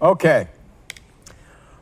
[0.00, 0.46] Okay.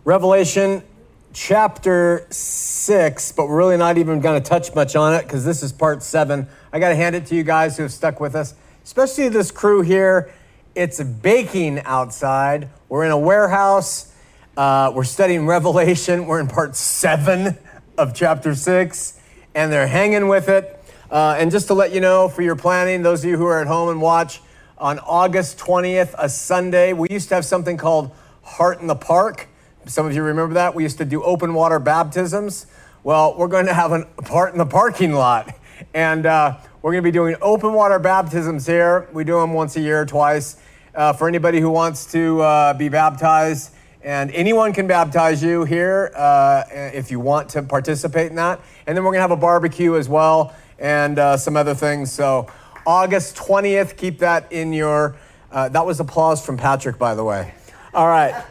[0.04, 0.85] Revelation
[1.33, 5.64] chapter 6, but we're really not even going to touch much on it because this
[5.64, 6.46] is part 7.
[6.72, 8.54] I got to hand it to you guys who have stuck with us,
[8.85, 10.32] especially this crew here.
[10.77, 12.69] It's baking outside.
[12.89, 14.15] We're in a warehouse.
[14.57, 16.29] Uh, we're studying Revelation.
[16.29, 17.59] We're in part 7
[17.99, 19.21] of chapter 6,
[19.57, 20.81] and they're hanging with it.
[21.11, 23.61] Uh, and just to let you know, for your planning, those of you who are
[23.61, 24.41] at home and watch,
[24.79, 28.11] on August 20th, a Sunday, we used to have something called
[28.43, 29.49] Heart in the Park.
[29.86, 30.75] Some of you remember that.
[30.75, 32.66] We used to do open water baptisms.
[33.05, 35.55] Well, we're going to have a part in the parking lot.
[35.92, 39.08] And uh, we're going to be doing open water baptisms here.
[39.12, 40.56] We do them once a year, twice.
[40.94, 46.12] Uh, for anybody who wants to uh, be baptized, and anyone can baptize you here
[46.14, 48.61] uh, if you want to participate in that.
[48.86, 52.12] And then we're going to have a barbecue as well and uh, some other things.
[52.12, 52.48] So,
[52.86, 55.16] August 20th, keep that in your.
[55.50, 57.55] Uh, that was applause from Patrick, by the way.
[57.94, 58.44] All right.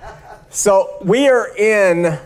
[0.49, 2.17] So, we are in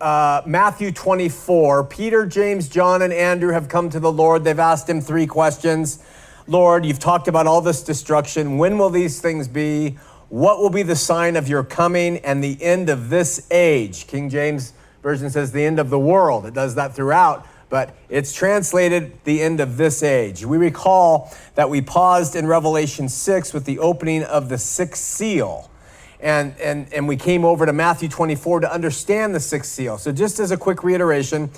[0.00, 1.84] uh, Matthew 24.
[1.84, 4.44] Peter, James, John, and Andrew have come to the Lord.
[4.44, 6.04] They've asked him three questions.
[6.46, 8.58] Lord, you've talked about all this destruction.
[8.58, 9.98] When will these things be?
[10.28, 14.06] What will be the sign of your coming and the end of this age?
[14.06, 16.46] King James Version says the end of the world.
[16.46, 20.44] It does that throughout, but it's translated the end of this age.
[20.44, 25.70] We recall that we paused in Revelation 6 with the opening of the sixth seal.
[26.18, 29.96] And, and, and we came over to Matthew 24 to understand the sixth seal.
[29.96, 31.48] So, just as a quick reiteration,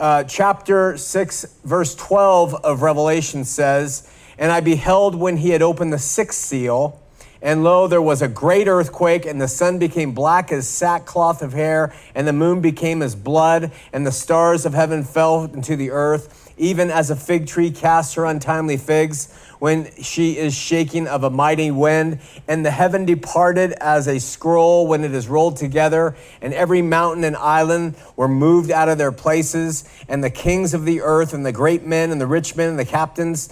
[0.00, 5.92] uh, chapter 6, verse 12 of Revelation says, And I beheld when he had opened
[5.92, 7.00] the sixth seal
[7.42, 11.52] and lo, there was a great earthquake, and the sun became black as sackcloth of
[11.52, 15.90] hair, and the moon became as blood, and the stars of heaven fell into the
[15.90, 21.24] earth, even as a fig tree casts her untimely figs when she is shaking of
[21.24, 22.18] a mighty wind.
[22.46, 27.24] And the heaven departed as a scroll when it is rolled together, and every mountain
[27.24, 31.46] and island were moved out of their places, and the kings of the earth, and
[31.46, 33.48] the great men, and the rich men, and the captains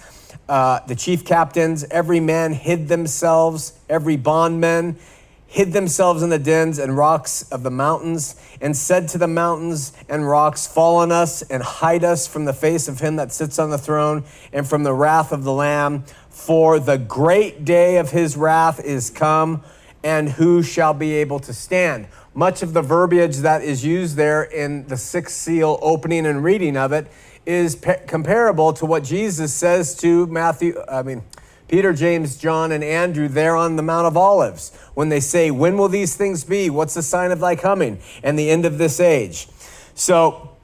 [0.49, 4.97] uh, the chief captains, every man hid themselves, every bondman
[5.45, 9.93] hid themselves in the dens and rocks of the mountains, and said to the mountains
[10.07, 13.59] and rocks, Fall on us and hide us from the face of him that sits
[13.59, 16.03] on the throne and from the wrath of the Lamb.
[16.29, 19.63] For the great day of his wrath is come,
[20.03, 22.07] and who shall be able to stand?
[22.33, 26.77] Much of the verbiage that is used there in the sixth seal opening and reading
[26.77, 27.07] of it
[27.45, 31.23] is pe- comparable to what Jesus says to Matthew, I mean,
[31.67, 35.77] Peter, James, John, and Andrew there on the Mount of Olives when they say, When
[35.77, 36.69] will these things be?
[36.69, 39.47] What's the sign of thy coming and the end of this age?
[39.93, 40.57] So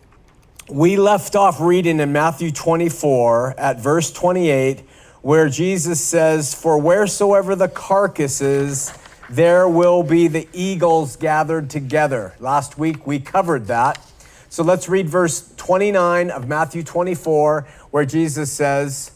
[0.70, 4.82] we left off reading in Matthew 24 at verse 28,
[5.22, 8.92] where Jesus says, For wheresoever the carcass is,
[9.30, 12.34] there will be the eagles gathered together.
[12.40, 14.00] Last week we covered that.
[14.56, 19.12] So let's read verse 29 of Matthew 24, where Jesus says,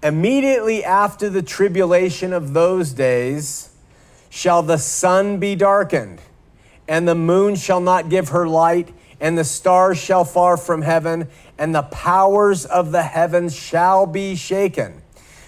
[0.00, 3.70] Immediately after the tribulation of those days
[4.30, 6.20] shall the sun be darkened,
[6.86, 11.26] and the moon shall not give her light, and the stars shall fall from heaven,
[11.58, 15.02] and the powers of the heavens shall be shaken.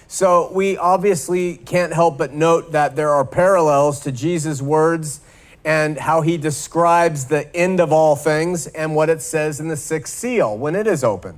[0.09, 5.21] So we obviously can't help but note that there are parallels to Jesus' words
[5.65, 9.77] and how he describes the end of all things and what it says in the
[9.77, 11.35] sixth seal when it is open.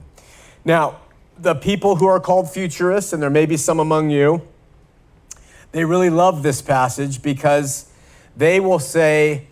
[0.64, 1.00] Now,
[1.38, 4.48] the people who are called futurists, and there may be some among you,
[5.72, 7.90] they really love this passage because
[8.36, 9.48] they will say,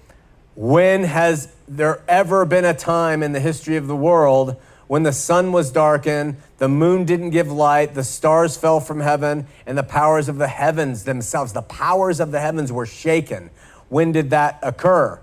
[0.55, 4.55] When has there ever been a time in the history of the world
[4.87, 9.47] when the sun was darkened, the moon didn't give light, the stars fell from heaven,
[9.65, 13.49] and the powers of the heavens themselves, the powers of the heavens were shaken?
[13.89, 15.19] When did that occur?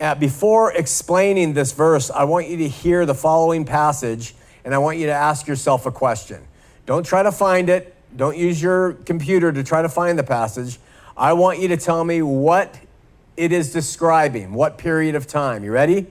[0.00, 4.34] Uh, before explaining this verse, I want you to hear the following passage
[4.64, 6.46] and I want you to ask yourself a question.
[6.86, 10.78] Don't try to find it, don't use your computer to try to find the passage.
[11.16, 12.78] I want you to tell me what
[13.36, 15.64] it is describing, what period of time.
[15.64, 16.06] You ready?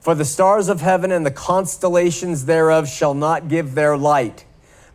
[0.00, 4.44] For the stars of heaven and the constellations thereof shall not give their light.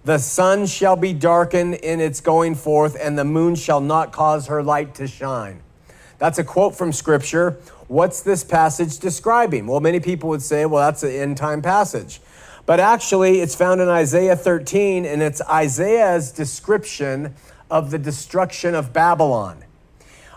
[0.05, 4.47] The sun shall be darkened in its going forth, and the moon shall not cause
[4.47, 5.61] her light to shine.
[6.19, 7.57] That's a quote from Scripture.
[7.87, 9.65] What's this passage describing?
[9.65, 12.21] Well, many people would say, well, that's an end time passage.
[12.65, 17.33] But actually, it's found in Isaiah 13, and it's Isaiah's description
[17.71, 19.63] of the destruction of Babylon.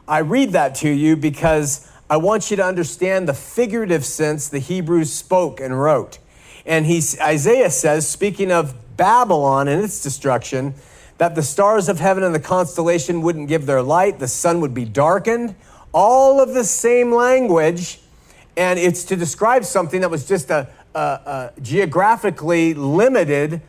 [0.09, 4.61] I read that to you because I want you to understand the figurative sense the
[4.61, 6.19] Hebrews spoke and wrote.
[6.65, 10.75] And he, Isaiah says, speaking of Babylon and its destruction,
[11.19, 14.75] that the stars of heaven and the constellation wouldn't give their light, the sun would
[14.75, 15.55] be darkened,
[15.93, 18.01] all of the same language,
[18.57, 23.61] and it's to describe something that was just a, a, a geographically limited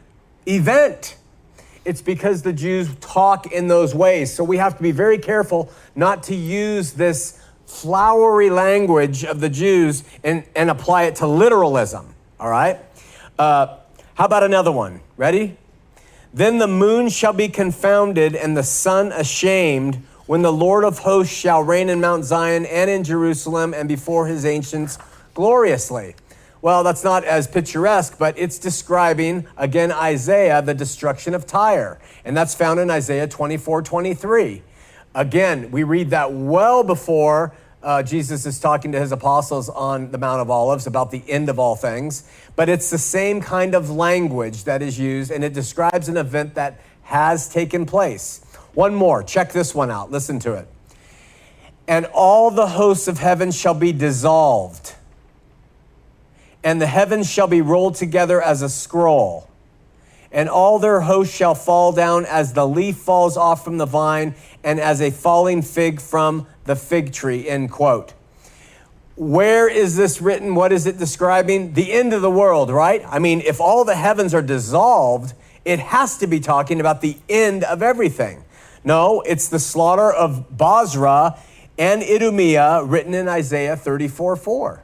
[0.46, 1.18] event.
[1.86, 4.34] It's because the Jews talk in those ways.
[4.34, 9.50] So we have to be very careful not to use this flowery language of the
[9.50, 12.16] Jews and, and apply it to literalism.
[12.40, 12.80] All right?
[13.38, 13.78] Uh,
[14.16, 15.02] how about another one?
[15.18, 15.58] Ready?
[16.34, 20.04] Then the moon shall be confounded and the sun ashamed
[20.34, 24.26] when the Lord of hosts shall reign in Mount Zion and in Jerusalem and before
[24.26, 24.98] his ancients
[25.36, 26.16] gloriously.
[26.60, 32.00] Well, that's not as picturesque, but it's describing, again, Isaiah, the destruction of Tyre.
[32.26, 34.64] And that's found in Isaiah 24 23.
[35.14, 37.54] Again, we read that well before
[37.84, 41.48] uh, Jesus is talking to his apostles on the Mount of Olives about the end
[41.48, 42.28] of all things.
[42.56, 46.56] But it's the same kind of language that is used, and it describes an event
[46.56, 48.43] that has taken place.
[48.74, 50.12] One more, check this one out.
[50.12, 50.68] Listen to it.
[51.88, 54.96] And all the hosts of heaven shall be dissolved,
[56.64, 59.50] and the heavens shall be rolled together as a scroll,
[60.32, 64.34] and all their hosts shall fall down as the leaf falls off from the vine,
[64.64, 67.48] and as a falling fig from the fig tree.
[67.48, 68.14] End quote.
[69.16, 70.56] Where is this written?
[70.56, 71.74] What is it describing?
[71.74, 73.04] The end of the world, right?
[73.06, 75.34] I mean, if all the heavens are dissolved,
[75.66, 78.44] it has to be talking about the end of everything.
[78.84, 81.40] No, it's the slaughter of Bozrah
[81.78, 84.84] and Idumea written in Isaiah 34 4.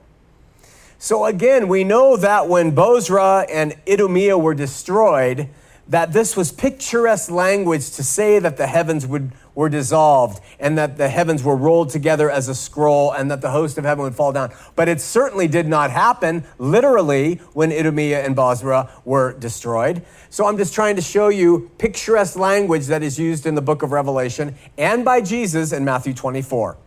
[0.97, 5.49] So again, we know that when Bozrah and Idumea were destroyed,
[5.87, 10.95] that this was picturesque language to say that the heavens would, were dissolved and that
[10.95, 14.15] the heavens were rolled together as a scroll and that the host of heaven would
[14.15, 14.49] fall down.
[14.77, 20.01] But it certainly did not happen literally when Idumea and Bozrah were destroyed.
[20.29, 23.83] So I'm just trying to show you picturesque language that is used in the book
[23.83, 26.77] of Revelation and by Jesus in Matthew 24.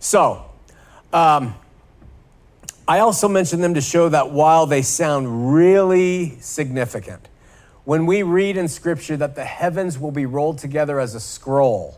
[0.00, 0.44] So,
[1.12, 1.54] um,
[2.88, 7.28] I also mentioned them to show that while they sound really significant,
[7.84, 11.97] when we read in Scripture that the heavens will be rolled together as a scroll,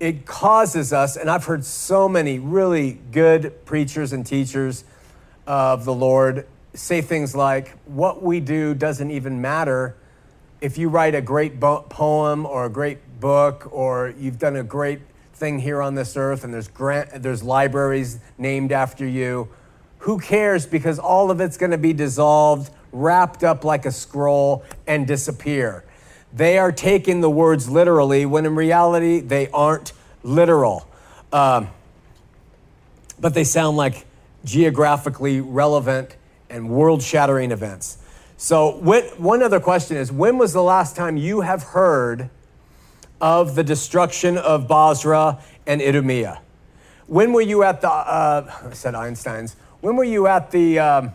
[0.00, 4.84] it causes us, and I've heard so many really good preachers and teachers
[5.46, 9.94] of the Lord say things like, What we do doesn't even matter
[10.62, 14.62] if you write a great bo- poem or a great book or you've done a
[14.62, 15.00] great
[15.34, 19.48] thing here on this earth and there's grant, there's libraries named after you.
[19.98, 20.66] Who cares?
[20.66, 25.84] Because all of it's going to be dissolved wrapped up like a scroll and disappear
[26.32, 29.92] they are taking the words literally when in reality they aren't
[30.22, 30.86] literal.
[31.32, 31.68] Um,
[33.18, 34.06] but they sound like
[34.44, 36.16] geographically relevant
[36.48, 37.98] and world shattering events.
[38.36, 42.30] So, one other question is when was the last time you have heard
[43.20, 46.40] of the destruction of Bozrah and Idumea?
[47.06, 51.12] When were you at the, uh, I said Einstein's, when were you at the um,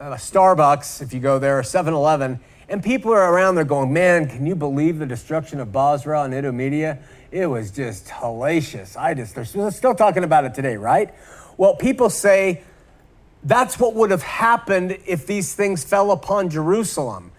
[0.00, 4.28] uh, Starbucks, if you go there, 7 Eleven, and people are around there going, man,
[4.28, 7.00] can you believe the destruction of Bozrah and Idumea?
[7.32, 8.96] It was just hellacious.
[8.96, 11.12] I just, they're still talking about it today, right?
[11.56, 12.62] Well, people say
[13.42, 17.32] that's what would have happened if these things fell upon Jerusalem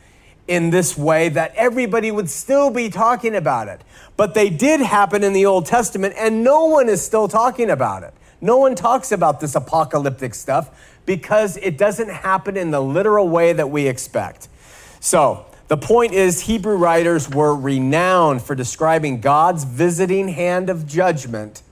[0.48, 3.82] in this way, that everybody would still be talking about it.
[4.18, 8.04] But they did happen in the Old Testament, and no one is still talking about
[8.04, 8.14] it.
[8.42, 13.54] No one talks about this apocalyptic stuff because it doesn't happen in the literal way
[13.54, 14.50] that we expect.
[15.04, 21.64] So, the point is, Hebrew writers were renowned for describing God's visiting hand of judgment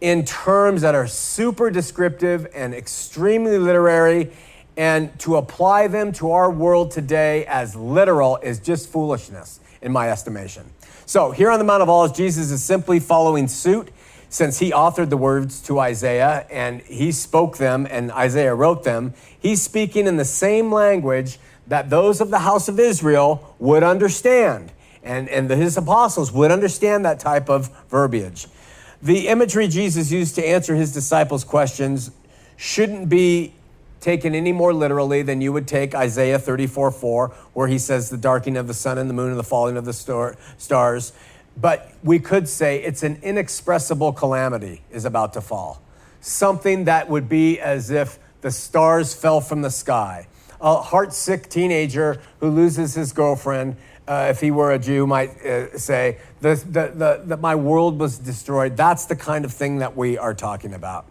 [0.00, 4.32] in terms that are super descriptive and extremely literary.
[4.76, 10.10] And to apply them to our world today as literal is just foolishness, in my
[10.10, 10.68] estimation.
[11.06, 13.92] So, here on the Mount of Olives, Jesus is simply following suit
[14.28, 19.14] since he authored the words to Isaiah and he spoke them and Isaiah wrote them.
[19.38, 21.38] He's speaking in the same language
[21.70, 24.72] that those of the house of Israel would understand.
[25.04, 28.48] And, and his apostles would understand that type of verbiage.
[29.00, 32.10] The imagery Jesus used to answer his disciples' questions
[32.56, 33.54] shouldn't be
[34.00, 38.16] taken any more literally than you would take Isaiah 34 4, where he says, The
[38.16, 41.12] darkening of the sun and the moon and the falling of the star- stars.
[41.56, 45.80] But we could say it's an inexpressible calamity is about to fall.
[46.20, 50.26] Something that would be as if the stars fell from the sky.
[50.60, 53.76] A heartsick teenager who loses his girlfriend
[54.10, 58.00] uh, if he were a Jew, might uh, say that the, the, that my world
[58.00, 58.76] was destroyed.
[58.76, 61.06] That's the kind of thing that we are talking about.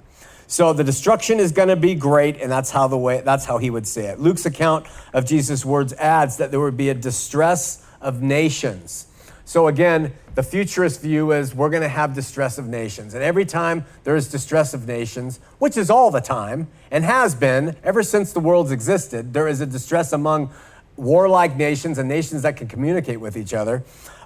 [0.47, 3.57] So the destruction is going to be great, and that's how the way that's how
[3.57, 4.19] he would say it.
[4.19, 9.05] Luke's account of Jesus' words adds that there would be a distress of nations.
[9.49, 13.15] So again, the futurist view is we're going to have distress of nations.
[13.15, 17.33] And every time there is distress of nations, which is all the time and has
[17.33, 20.51] been ever since the world's existed, there is a distress among
[20.97, 23.83] warlike nations and nations that can communicate with each other.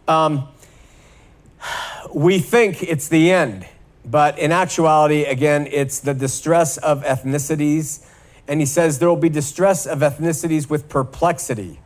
[0.09, 0.49] Um,
[2.13, 3.65] we think it's the end,
[4.03, 8.05] but in actuality, again, it's the distress of ethnicities.
[8.49, 11.79] And he says there will be distress of ethnicities with perplexity,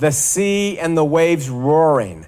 [0.00, 2.26] the sea and the waves roaring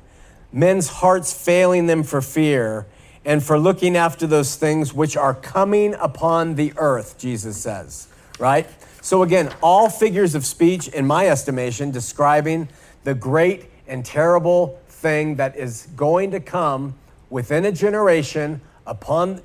[0.54, 2.86] men's hearts failing them for fear
[3.24, 8.06] and for looking after those things which are coming upon the earth, Jesus says,
[8.38, 8.68] right?
[9.00, 12.68] So, again, all figures of speech, in my estimation, describing
[13.02, 16.94] the great and terrible thing that is going to come
[17.30, 19.42] within a generation upon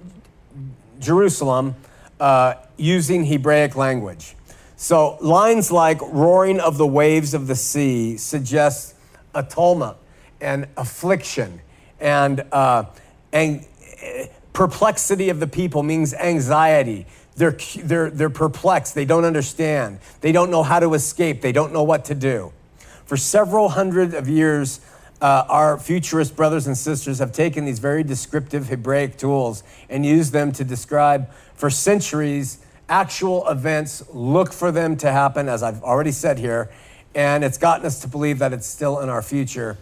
[1.00, 1.76] Jerusalem
[2.20, 4.36] uh, using Hebraic language.
[4.76, 8.96] So, lines like roaring of the waves of the sea suggest
[9.34, 9.99] a tumult
[10.42, 11.62] and affliction
[12.00, 12.86] and, uh,
[13.32, 13.66] and
[14.54, 17.06] perplexity of the people means anxiety.
[17.36, 18.96] They're, they're, they're perplexed.
[18.96, 20.00] They don't understand.
[20.22, 21.42] They don't know how to escape.
[21.42, 22.52] They don't know what to do.
[23.06, 24.82] For several hundred of years,
[25.22, 30.32] uh, our futurist brothers and sisters have taken these very descriptive Hebraic tools and used
[30.32, 36.12] them to describe for centuries actual events, look for them to happen, as I've already
[36.12, 36.72] said here,
[37.14, 39.78] and it's gotten us to believe that it's still in our future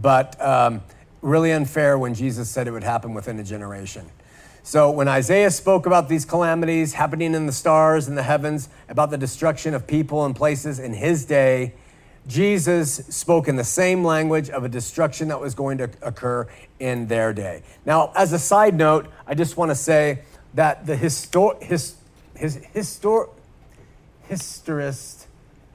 [0.00, 0.82] but um,
[1.22, 4.06] really unfair when Jesus said it would happen within a generation.
[4.62, 9.10] So when Isaiah spoke about these calamities happening in the stars and the heavens, about
[9.10, 11.74] the destruction of people and places in his day,
[12.26, 16.48] Jesus spoke in the same language of a destruction that was going to occur
[16.80, 17.62] in their day.
[17.84, 20.22] Now, as a side note, I just want to say
[20.54, 21.94] that the histor- his,
[22.34, 23.30] his, histor-
[24.28, 25.26] historist,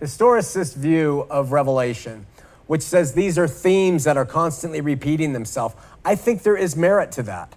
[0.02, 2.26] historicist view of Revelation
[2.72, 5.76] which says these are themes that are constantly repeating themselves.
[6.06, 7.54] I think there is merit to that.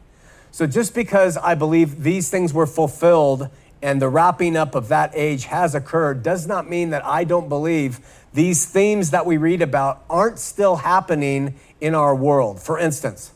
[0.51, 3.49] So just because I believe these things were fulfilled
[3.81, 7.49] and the wrapping up of that age has occurred does not mean that I don't
[7.49, 8.01] believe
[8.33, 12.61] these themes that we read about aren't still happening in our world.
[12.61, 13.31] For instance,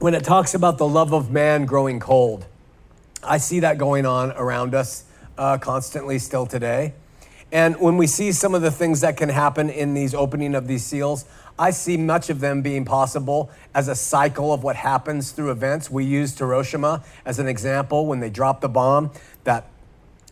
[0.00, 2.46] when it talks about the love of man growing cold,
[3.22, 5.04] I see that going on around us
[5.38, 6.94] uh, constantly still today.
[7.52, 10.66] And when we see some of the things that can happen in these opening of
[10.66, 11.26] these seals,
[11.58, 15.90] I see much of them being possible as a cycle of what happens through events.
[15.90, 19.10] We used Hiroshima as an example when they dropped the bomb,
[19.44, 19.66] that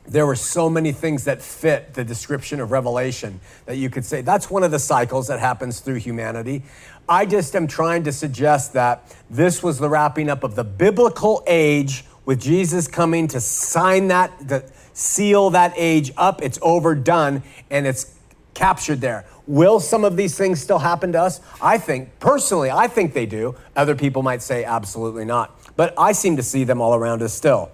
[0.09, 4.23] there were so many things that fit the description of Revelation that you could say
[4.23, 6.63] that's one of the cycles that happens through humanity.
[7.07, 11.45] I just am trying to suggest that this was the wrapping up of the biblical
[11.47, 14.33] age with Jesus coming to sign that.
[14.49, 14.65] The,
[15.01, 16.43] seal that age up.
[16.43, 18.15] It's overdone and it's
[18.55, 19.25] captured there.
[19.47, 21.41] Will some of these things still happen to us?
[21.61, 23.57] I think, personally, I think they do.
[23.75, 25.59] Other people might say absolutely not.
[25.77, 27.71] But I seem to see them all around us still.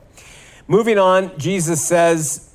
[0.68, 2.52] Moving on, Jesus says,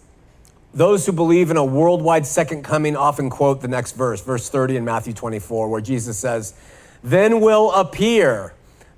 [0.73, 4.77] those who believe in a worldwide second coming often quote the next verse, verse 30
[4.77, 6.53] in Matthew 24, where Jesus says,
[7.03, 8.53] Then will appear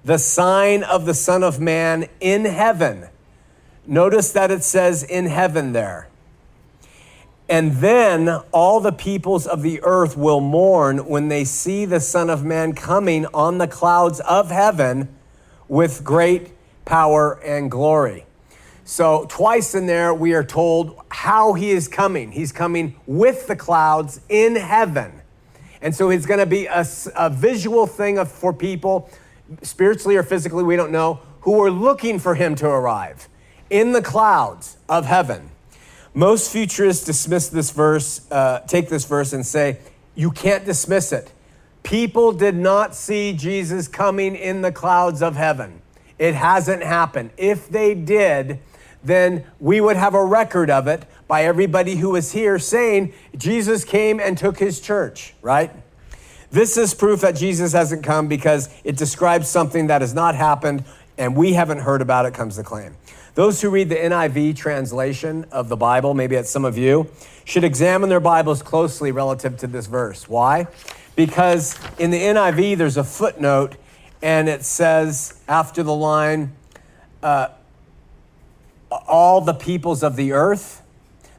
[0.05, 3.07] the sign of the Son of Man in heaven
[3.85, 6.07] Notice that it says in heaven there.
[7.49, 12.29] And then all the peoples of the earth will mourn when they see the Son
[12.29, 15.09] of Man coming on the clouds of heaven
[15.67, 16.51] with great
[16.85, 18.25] power and glory.
[18.85, 22.31] So, twice in there, we are told how he is coming.
[22.31, 25.21] He's coming with the clouds in heaven.
[25.81, 26.85] And so, it's going to be a,
[27.15, 29.09] a visual thing of, for people,
[29.61, 33.29] spiritually or physically, we don't know, who are looking for him to arrive
[33.73, 35.49] in the clouds of heaven.
[36.13, 39.79] Most futurists dismiss this verse, uh, take this verse and say,
[40.13, 41.31] you can't dismiss it.
[41.81, 45.81] People did not see Jesus coming in the clouds of heaven.
[46.19, 47.31] It hasn't happened.
[47.35, 48.59] If they did,
[49.03, 53.83] then we would have a record of it by everybody who was here saying Jesus
[53.83, 55.71] came and took his church, right?
[56.51, 60.83] This is proof that Jesus hasn't come because it describes something that has not happened
[61.17, 62.95] and we haven't heard about it, comes the claim.
[63.35, 67.09] Those who read the NIV translation of the Bible, maybe it's some of you,
[67.45, 70.29] should examine their Bibles closely relative to this verse.
[70.29, 70.67] Why?
[71.15, 73.75] Because in the NIV, there's a footnote,
[74.21, 76.53] and it says after the line,
[77.23, 77.47] uh,
[78.91, 80.83] all the peoples of the earth,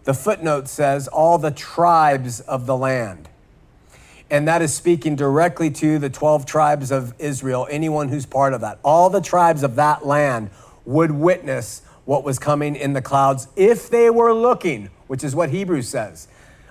[0.02, 3.28] the footnote says, all the tribes of the land.
[4.30, 8.62] And that is speaking directly to the 12 tribes of Israel, anyone who's part of
[8.62, 8.80] that.
[8.82, 10.50] All the tribes of that land
[10.84, 15.50] would witness what was coming in the clouds if they were looking, which is what
[15.50, 16.28] Hebrews says.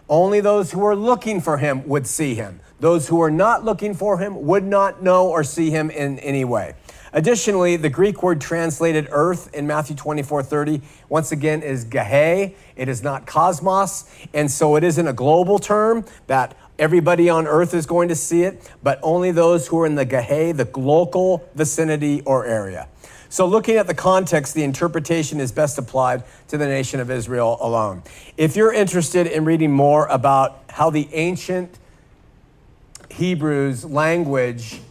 [0.09, 2.59] Only those who were looking for him would see him.
[2.79, 6.43] Those who were not looking for him would not know or see him in any
[6.43, 6.75] way.
[7.13, 12.55] Additionally, the Greek word translated earth in Matthew 24 30, once again, is gehe.
[12.75, 14.05] It is not cosmos.
[14.33, 18.43] And so it isn't a global term that everybody on earth is going to see
[18.43, 22.87] it, but only those who are in the gehe, the local vicinity or area.
[23.33, 27.57] So, looking at the context, the interpretation is best applied to the nation of Israel
[27.61, 28.03] alone.
[28.37, 31.79] If you're interested in reading more about how the ancient
[33.09, 34.81] Hebrews language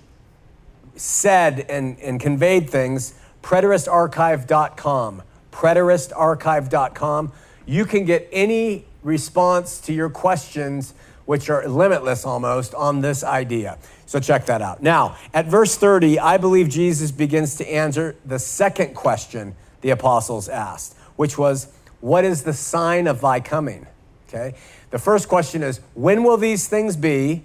[0.96, 5.22] said and, and conveyed things, preteristarchive.com.
[5.52, 7.32] Preteristarchive.com.
[7.64, 10.94] You can get any response to your questions,
[11.32, 13.78] which are limitless almost, on this idea.
[14.04, 14.82] So check that out.
[14.82, 20.50] Now, at verse 30, I believe Jesus begins to answer the second question the apostles
[20.50, 21.68] asked, which was,
[22.02, 23.86] What is the sign of thy coming?
[24.28, 24.54] Okay.
[24.90, 27.44] The first question is, When will these things be?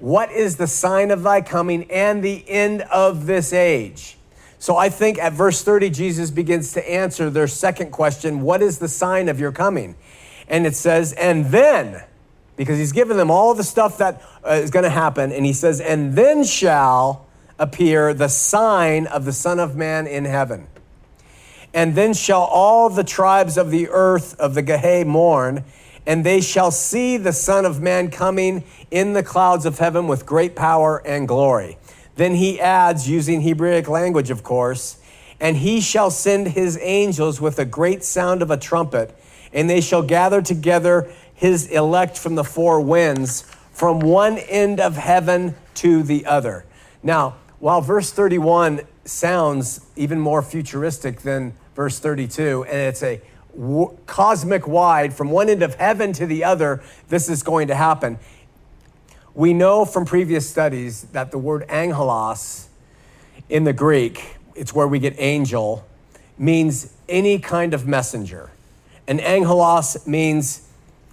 [0.00, 4.18] What is the sign of thy coming and the end of this age?
[4.58, 8.80] So I think at verse 30, Jesus begins to answer their second question What is
[8.80, 9.96] the sign of your coming?
[10.46, 12.04] And it says, And then,
[12.58, 15.52] because he's given them all the stuff that uh, is going to happen, and he
[15.54, 17.26] says, And then shall
[17.58, 20.66] appear the sign of the Son of Man in heaven.
[21.72, 25.64] And then shall all the tribes of the earth of the Gehe mourn,
[26.04, 30.26] and they shall see the Son of Man coming in the clouds of heaven with
[30.26, 31.78] great power and glory.
[32.16, 34.98] Then he adds, using Hebraic language, of course,
[35.38, 39.16] and he shall send his angels with a great sound of a trumpet,
[39.52, 44.96] and they shall gather together his elect from the four winds, from one end of
[44.96, 46.64] heaven to the other.
[47.00, 53.20] Now, while verse 31 sounds even more futuristic than verse 32, and it's a
[53.52, 57.74] w- cosmic wide, from one end of heaven to the other, this is going to
[57.76, 58.18] happen.
[59.32, 62.68] We know from previous studies that the word angelos
[63.48, 65.86] in the Greek, it's where we get angel,
[66.36, 68.50] means any kind of messenger.
[69.06, 70.67] And angelos means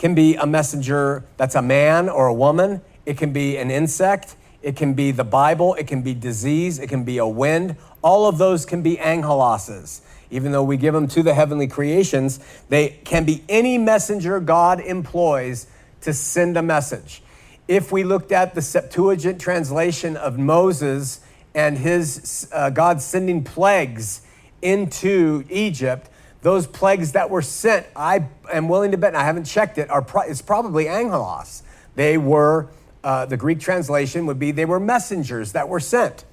[0.06, 2.80] can be a messenger that's a man or a woman.
[3.08, 4.36] It can be an insect.
[4.62, 5.74] It can be the Bible.
[5.74, 6.78] It can be disease.
[6.78, 7.76] It can be a wind.
[8.04, 12.40] All of those can be angeloses even though we give them to the heavenly creations,
[12.70, 15.68] they can be any messenger God employs
[16.02, 17.24] to send a message.
[17.68, 21.22] If we looked at the Septuagint translation of Moses
[21.54, 24.22] and his uh, God sending plagues
[24.62, 26.10] into Egypt,
[26.46, 29.90] those plagues that were sent, I am willing to bet, and I haven't checked it,
[29.90, 31.64] are pro- it's probably angelos.
[31.96, 32.68] They were,
[33.04, 36.24] uh, the Greek translation would be, they were messengers that were sent.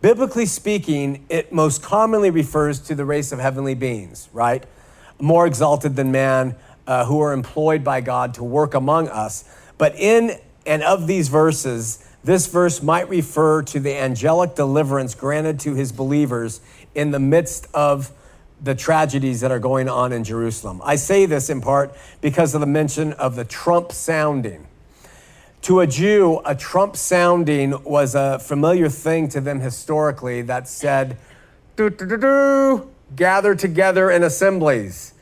[0.00, 4.64] Biblically speaking, it most commonly refers to the race of heavenly beings, right?
[5.20, 9.44] More exalted than man, uh, who are employed by God to work among us.
[9.76, 15.60] But in and of these verses, this verse might refer to the angelic deliverance granted
[15.60, 16.62] to his believers
[16.94, 18.12] in the midst of
[18.60, 20.80] the tragedies that are going on in Jerusalem.
[20.84, 24.66] I say this in part because of the mention of the trump sounding.
[25.62, 31.18] To a Jew, a trump sounding was a familiar thing to them historically that said,
[31.76, 35.14] do, do, do, do, gather together in assemblies.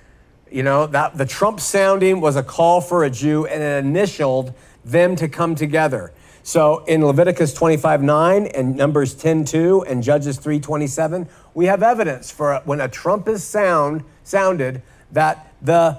[0.50, 4.54] You know, that the trump sounding was a call for a Jew and it initialed
[4.84, 6.12] them to come together.
[6.42, 11.82] So in Leviticus 25 9 and Numbers 10 2 and Judges 3 27, we have
[11.82, 15.98] evidence for when a trump is sound, sounded that the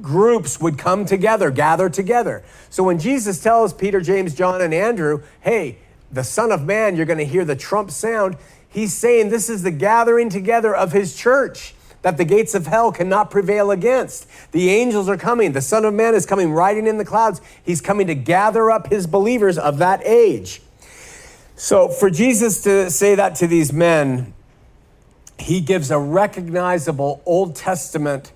[0.00, 2.44] groups would come together, gather together.
[2.70, 5.78] So when Jesus tells Peter, James, John, and Andrew, hey,
[6.12, 8.36] the Son of Man, you're going to hear the trump sound,
[8.68, 12.92] he's saying this is the gathering together of his church that the gates of hell
[12.92, 14.28] cannot prevail against.
[14.52, 15.50] The angels are coming.
[15.50, 17.40] The Son of Man is coming riding in the clouds.
[17.64, 20.62] He's coming to gather up his believers of that age.
[21.56, 24.34] So for Jesus to say that to these men,
[25.42, 28.32] he gives a recognizable Old Testament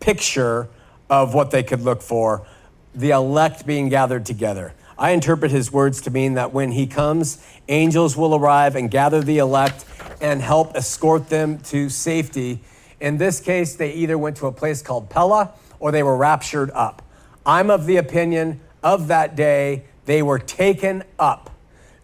[0.00, 0.68] picture
[1.10, 2.46] of what they could look for
[2.94, 4.72] the elect being gathered together.
[4.98, 9.20] I interpret his words to mean that when he comes, angels will arrive and gather
[9.20, 9.84] the elect
[10.22, 12.60] and help escort them to safety.
[12.98, 16.70] In this case, they either went to a place called Pella or they were raptured
[16.70, 17.02] up.
[17.44, 21.50] I'm of the opinion of that day they were taken up.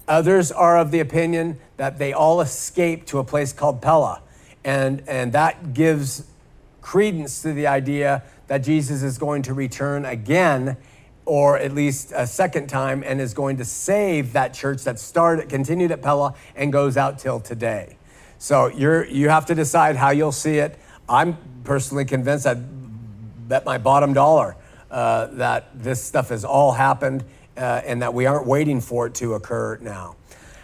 [0.07, 4.21] Others are of the opinion that they all escaped to a place called Pella.
[4.65, 6.27] And, and that gives
[6.81, 10.77] credence to the idea that Jesus is going to return again
[11.25, 15.49] or at least a second time and is going to save that church that started
[15.49, 17.97] continued at Pella and goes out till today.
[18.39, 20.77] So you're you have to decide how you'll see it.
[21.09, 24.57] I'm personally convinced I'd bet my bottom dollar
[24.91, 27.25] uh, that this stuff has all happened
[27.57, 30.17] uh, and that we aren't waiting for it to occur now.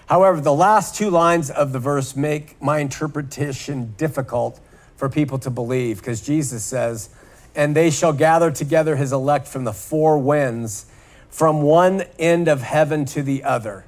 [0.09, 4.59] However, the last two lines of the verse make my interpretation difficult
[4.97, 7.11] for people to believe because Jesus says,
[7.55, 10.87] And they shall gather together his elect from the four winds,
[11.29, 13.85] from one end of heaven to the other.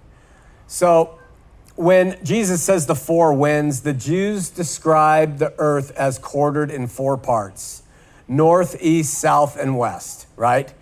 [0.67, 1.19] So,
[1.75, 7.17] when Jesus says the four winds, the Jews describe the earth as quartered in four
[7.17, 7.83] parts
[8.29, 10.73] north, east, south, and west, right?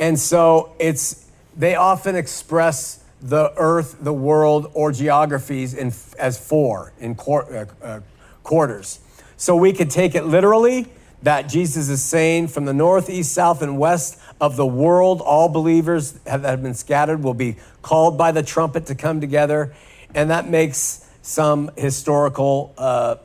[0.00, 1.26] And so it's
[1.56, 8.00] they often express the earth, the world, or geographies in, as four in uh, uh,
[8.42, 9.00] quarters.
[9.36, 10.86] So we could take it literally
[11.22, 15.48] that Jesus is saying from the north, east, south, and west of the world, all
[15.48, 19.74] believers that have been scattered will be called by the trumpet to come together.
[20.14, 23.16] And that makes some historical, uh,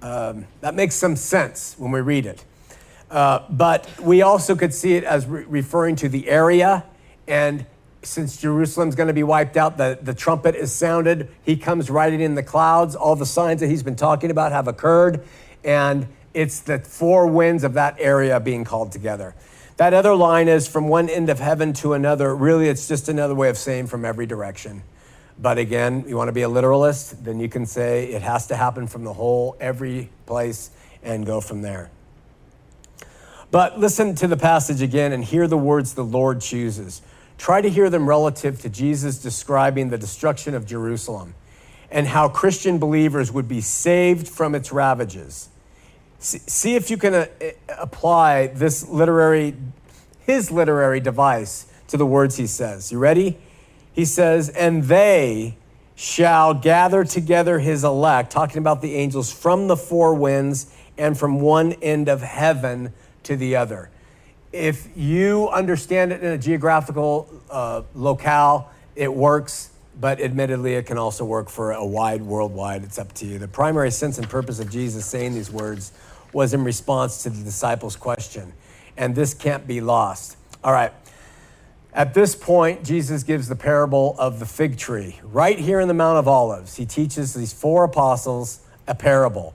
[0.00, 2.42] um, that makes some sense when we read it.
[3.10, 6.84] Uh, but we also could see it as re- referring to the area
[7.28, 7.66] and
[8.06, 11.28] since Jerusalem's going to be wiped out, the, the trumpet is sounded.
[11.42, 12.94] He comes riding in the clouds.
[12.94, 15.24] All the signs that he's been talking about have occurred.
[15.64, 19.34] And it's the four winds of that area being called together.
[19.76, 22.34] That other line is from one end of heaven to another.
[22.34, 24.82] Really, it's just another way of saying from every direction.
[25.38, 28.56] But again, you want to be a literalist, then you can say it has to
[28.56, 30.70] happen from the whole, every place,
[31.02, 31.90] and go from there.
[33.50, 37.02] But listen to the passage again and hear the words the Lord chooses.
[37.38, 41.34] Try to hear them relative to Jesus describing the destruction of Jerusalem
[41.90, 45.48] and how Christian believers would be saved from its ravages.
[46.18, 47.26] See if you can uh,
[47.78, 49.54] apply this literary,
[50.20, 52.90] his literary device to the words he says.
[52.90, 53.38] You ready?
[53.92, 55.56] He says, and they
[55.94, 61.40] shall gather together his elect, talking about the angels from the four winds and from
[61.40, 63.90] one end of heaven to the other
[64.56, 70.98] if you understand it in a geographical uh, locale, it works, but admittedly, it can
[70.98, 72.82] also work for a wide worldwide.
[72.82, 73.38] It's up to you.
[73.38, 75.92] The primary sense and purpose of Jesus saying these words
[76.32, 78.52] was in response to the disciples' question,
[78.96, 80.36] and this can't be lost.
[80.64, 80.92] All right.
[81.92, 85.18] At this point, Jesus gives the parable of the fig tree.
[85.22, 89.54] Right here in the Mount of Olives, he teaches these four apostles a parable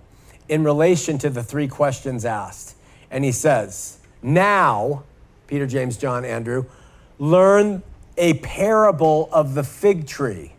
[0.49, 2.75] in relation to the three questions asked.
[3.11, 5.03] And he says, now,
[5.47, 6.65] Peter, James, John, Andrew,
[7.19, 7.83] learn
[8.17, 10.53] a parable of the fig tree.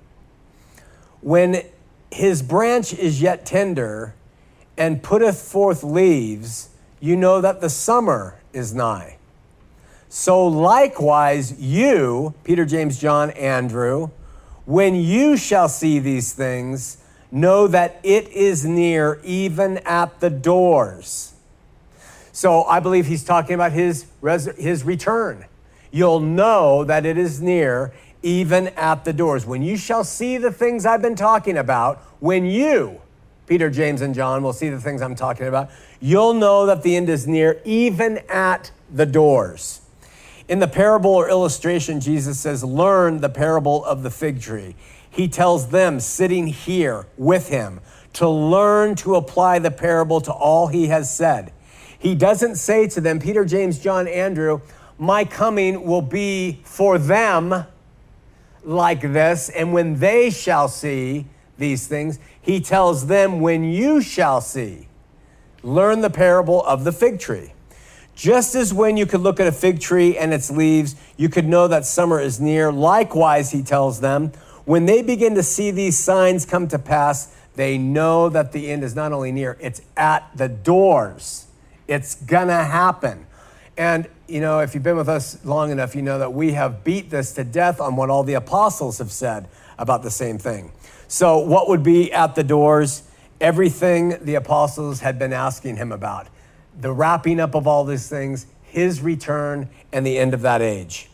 [1.21, 1.63] When
[2.11, 4.15] his branch is yet tender
[4.77, 6.71] and putteth forth leaves,
[7.01, 9.19] you know that the summer is nigh.
[10.09, 14.11] So likewise, you, Peter, James, John, Andrew,
[14.67, 16.99] when you shall see these things,
[17.31, 21.33] know that it is near, even at the doors.
[22.33, 25.45] So I believe he's talking about his, res- his return.
[25.91, 27.93] You'll know that it is near,
[28.23, 29.45] even at the doors.
[29.45, 33.01] When you shall see the things I've been talking about, when you,
[33.47, 36.97] Peter, James, and John, will see the things I'm talking about, you'll know that the
[36.97, 39.83] end is near, even at the doors.
[40.49, 44.75] In the parable or illustration, Jesus says, Learn the parable of the fig tree.
[45.11, 47.81] He tells them sitting here with him
[48.15, 51.53] to learn to apply the parable to all he has said.
[52.03, 54.61] He doesn't say to them, Peter, James, John, Andrew,
[54.99, 57.65] my coming will be for them
[58.65, 59.49] like this.
[59.49, 61.27] And when they shall see
[61.59, 64.89] these things, he tells them, when you shall see,
[65.63, 67.53] learn the parable of the fig tree.
[68.17, 71.47] Just as when you could look at a fig tree and its leaves, you could
[71.47, 72.73] know that summer is near.
[72.73, 74.33] Likewise, he tells them,
[74.65, 78.83] when they begin to see these signs come to pass, they know that the end
[78.83, 81.42] is not only near, it's at the doors.
[81.89, 83.27] It's gonna happen.
[83.77, 86.85] And, you know, if you've been with us long enough, you know that we have
[86.85, 90.73] beat this to death on what all the apostles have said about the same thing.
[91.09, 93.03] So, what would be at the doors?
[93.41, 96.29] Everything the apostles had been asking him about
[96.79, 101.11] the wrapping up of all these things, his return, and the end of that age.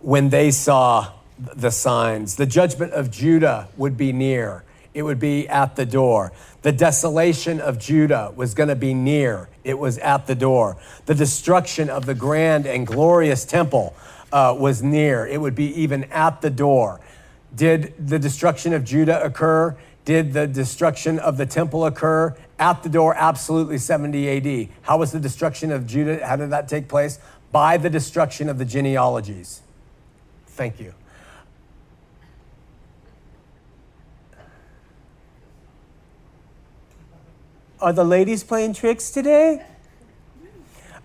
[0.00, 5.48] When they saw the signs, the judgment of Judah would be near, it would be
[5.48, 6.32] at the door.
[6.64, 10.78] The desolation of Judah was going to be near, it was at the door.
[11.04, 13.94] The destruction of the grand and glorious temple
[14.32, 17.02] uh, was near, it would be even at the door.
[17.54, 19.76] Did the destruction of Judah occur?
[20.06, 22.34] Did the destruction of the temple occur?
[22.58, 24.68] At the door, absolutely 70 AD.
[24.80, 26.26] How was the destruction of Judah?
[26.26, 27.18] How did that take place?
[27.52, 29.60] By the destruction of the genealogies.
[30.46, 30.94] Thank you.
[37.84, 39.62] Are the ladies playing tricks today?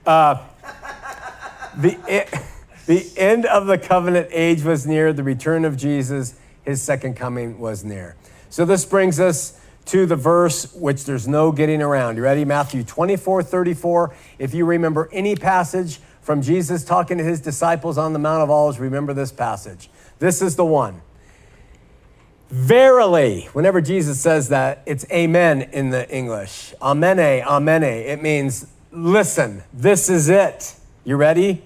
[0.06, 0.42] Uh,
[1.76, 1.98] the,
[2.86, 7.60] the end of the covenant age was near, the return of Jesus, his second coming
[7.60, 8.16] was near.
[8.50, 12.16] So this brings us to the verse which there's no getting around.
[12.16, 12.46] You ready?
[12.46, 14.16] Matthew 24, 34.
[14.38, 18.50] If you remember any passage from Jesus talking to his disciples on the Mount of
[18.50, 19.90] Olives, remember this passage.
[20.20, 21.02] This is the one.
[22.50, 26.74] Verily, whenever Jesus says that, it's amen in the English.
[26.82, 28.08] Amene, amene.
[28.08, 30.76] It means, listen, this is it.
[31.06, 31.62] You ready?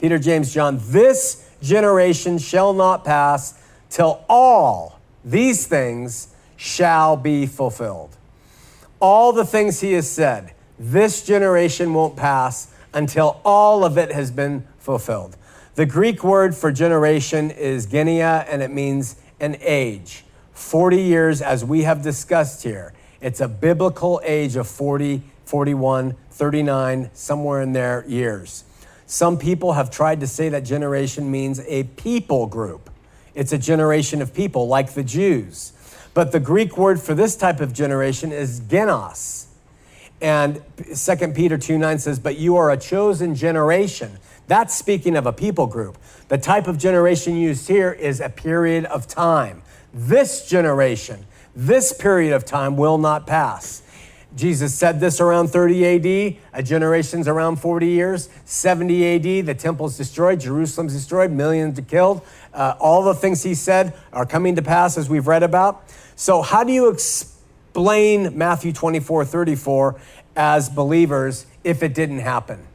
[0.00, 0.78] Peter, James, John.
[0.80, 8.16] This generation shall not pass till all these things shall be fulfilled.
[9.00, 14.30] All the things he has said, this generation won't pass until all of it has
[14.30, 15.36] been fulfilled.
[15.74, 20.24] The Greek word for generation is genia, and it means an age.
[20.58, 22.92] 40 years, as we have discussed here.
[23.20, 28.64] It's a biblical age of 40, 41, 39, somewhere in there years.
[29.06, 32.90] Some people have tried to say that generation means a people group.
[33.34, 35.72] It's a generation of people, like the Jews.
[36.12, 39.46] But the Greek word for this type of generation is genos.
[40.20, 44.18] And 2 Peter 2 9 says, But you are a chosen generation.
[44.48, 45.96] That's speaking of a people group.
[46.26, 49.62] The type of generation used here is a period of time.
[49.92, 53.82] This generation, this period of time will not pass.
[54.36, 56.36] Jesus said this around 30 AD.
[56.52, 58.28] A generation's around 40 years.
[58.44, 62.22] 70 AD, the temple's destroyed, Jerusalem's destroyed, millions are killed.
[62.52, 65.82] Uh, all the things he said are coming to pass as we've read about.
[66.14, 70.00] So, how do you explain Matthew 24 34
[70.36, 72.66] as believers if it didn't happen?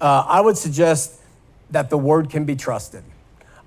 [0.00, 1.20] Uh, I would suggest
[1.70, 3.04] that the word can be trusted.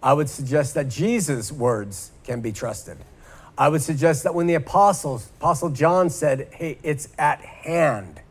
[0.02, 2.96] I would suggest that Jesus' words can be trusted.
[3.58, 8.22] I would suggest that when the apostles, Apostle John said, hey, it's at hand,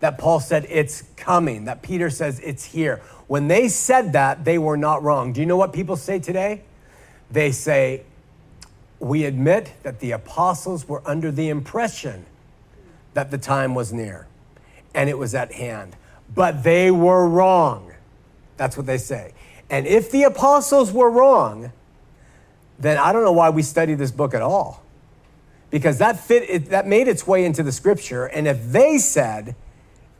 [0.00, 3.00] that Paul said, it's coming, that Peter says, it's here.
[3.28, 5.32] When they said that, they were not wrong.
[5.32, 6.62] Do you know what people say today?
[7.30, 8.02] They say,
[8.98, 12.26] we admit that the apostles were under the impression
[13.14, 14.26] that the time was near
[14.94, 15.94] and it was at hand,
[16.34, 17.92] but they were wrong.
[18.56, 19.32] That's what they say.
[19.70, 21.70] And if the apostles were wrong,
[22.78, 24.82] then I don't know why we study this book at all.
[25.70, 29.54] Because that fit it, that made its way into the scripture and if they said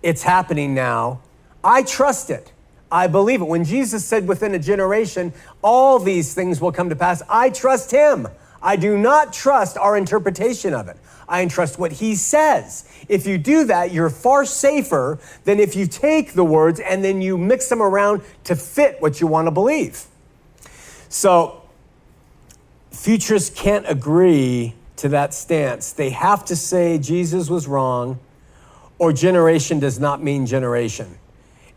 [0.03, 1.21] it's happening now,
[1.65, 2.53] I trust it.
[2.91, 3.47] I believe it.
[3.47, 7.91] When Jesus said within a generation all these things will come to pass, I trust
[7.91, 8.29] him.
[8.61, 10.97] I do not trust our interpretation of it.
[11.29, 12.89] I entrust what he says.
[13.09, 17.21] If you do that, you're far safer than if you take the words and then
[17.21, 20.07] you mix them around to fit what you want to believe.
[21.09, 21.63] So,
[22.91, 25.93] futurists can't agree to that stance.
[25.93, 28.19] They have to say Jesus was wrong
[28.99, 31.19] or generation does not mean generation.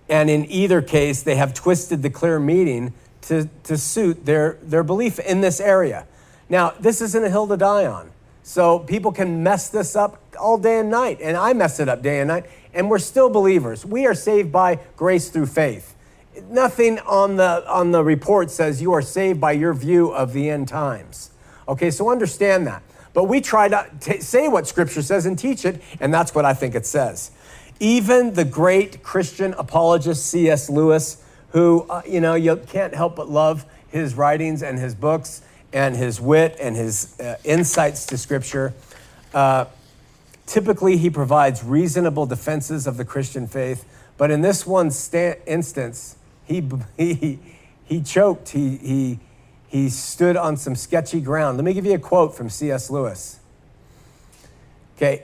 [0.09, 2.93] And in either case, they have twisted the clear meaning
[3.23, 6.07] to, to suit their, their belief in this area.
[6.49, 8.11] Now, this isn't a hill to die on.
[8.43, 12.01] So people can mess this up all day and night, and I mess it up
[12.01, 13.85] day and night, and we're still believers.
[13.85, 15.95] We are saved by grace through faith.
[16.49, 20.49] Nothing on the, on the report says you are saved by your view of the
[20.49, 21.31] end times.
[21.67, 22.83] Okay, so understand that.
[23.13, 26.45] But we try to t- say what Scripture says and teach it, and that's what
[26.45, 27.31] I think it says.
[27.79, 30.69] Even the great Christian apologist C.S.
[30.69, 35.41] Lewis, who, uh, you know, you can't help but love his writings and his books
[35.73, 38.73] and his wit and his uh, insights to Scripture.
[39.33, 39.65] Uh,
[40.45, 43.85] typically, he provides reasonable defenses of the Christian faith,
[44.17, 46.63] but in this one sta- instance, he,
[46.97, 47.39] he,
[47.85, 48.49] he choked.
[48.49, 49.19] He, he,
[49.67, 51.57] he stood on some sketchy ground.
[51.57, 52.89] Let me give you a quote from C.S.
[52.89, 53.39] Lewis.
[54.97, 55.23] Okay,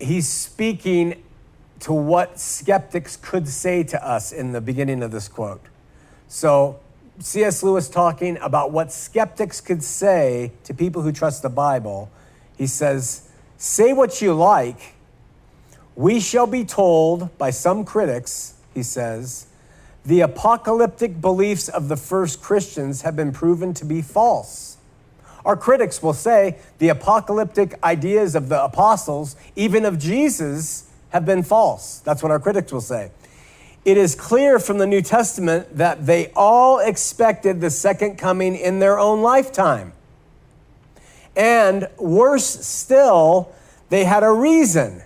[0.00, 1.22] he's speaking
[1.80, 5.60] to what skeptics could say to us in the beginning of this quote.
[6.28, 6.78] So,
[7.20, 7.62] C.S.
[7.62, 12.10] Lewis talking about what skeptics could say to people who trust the Bible.
[12.56, 14.94] He says, Say what you like.
[15.96, 19.47] We shall be told by some critics, he says,
[20.08, 24.78] the apocalyptic beliefs of the first Christians have been proven to be false.
[25.44, 31.42] Our critics will say the apocalyptic ideas of the apostles, even of Jesus, have been
[31.42, 31.98] false.
[32.00, 33.10] That's what our critics will say
[33.84, 38.78] it is clear from the New Testament that they all expected the second coming in
[38.78, 39.92] their own lifetime.
[41.36, 43.52] And worse still,
[43.88, 45.02] they had a reason,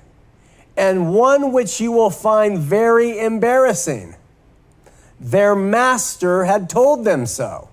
[0.77, 4.17] and one which you will find very embarrassing.
[5.23, 7.69] Their master had told them so.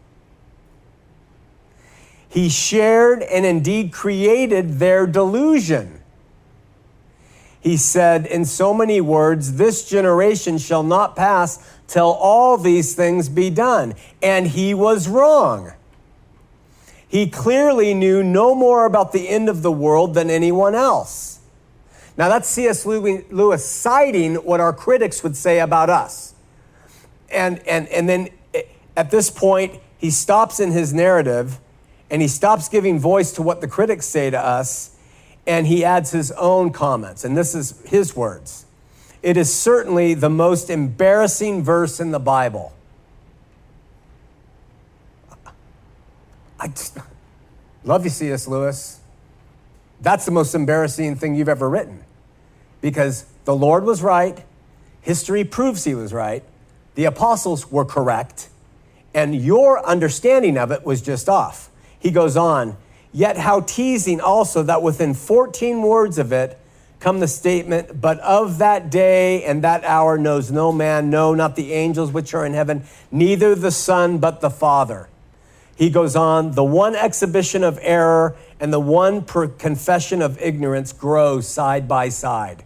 [2.30, 5.96] He shared and indeed created their delusion.
[7.60, 11.58] he said in so many words, This generation shall not pass
[11.88, 13.96] till all these things be done.
[14.22, 15.74] And he was wrong.
[17.08, 21.40] He clearly knew no more about the end of the world than anyone else.
[22.16, 22.86] Now, that's C.S.
[22.86, 26.29] Lewis citing what our critics would say about us.
[27.32, 28.63] And, and, and then eh,
[28.96, 31.60] at this point, he stops in his narrative
[32.10, 34.96] and he stops giving voice to what the critics say to us
[35.50, 37.26] and he adds his own comments.
[37.26, 38.65] And this is his words
[39.24, 42.74] It is certainly the most embarrassing verse in the Bible.
[46.60, 46.98] I just
[47.84, 48.48] love you, C.S.
[48.48, 49.00] Lewis.
[50.02, 52.04] That's the most embarrassing thing you've ever written
[52.82, 54.44] because the Lord was right,
[55.02, 56.44] history proves he was right,
[57.00, 58.50] the apostles were correct,
[59.14, 61.70] and your understanding of it was just off.
[61.98, 62.76] He goes on,
[63.14, 66.60] yet how teasing also that within 14 words of it
[67.00, 71.56] come the statement, but of that day and that hour knows no man, no, not
[71.56, 75.08] the angels which are in heaven, neither the Son, but the Father.
[75.78, 81.40] He goes on, the one exhibition of error and the one confession of ignorance grow
[81.40, 82.66] side by side.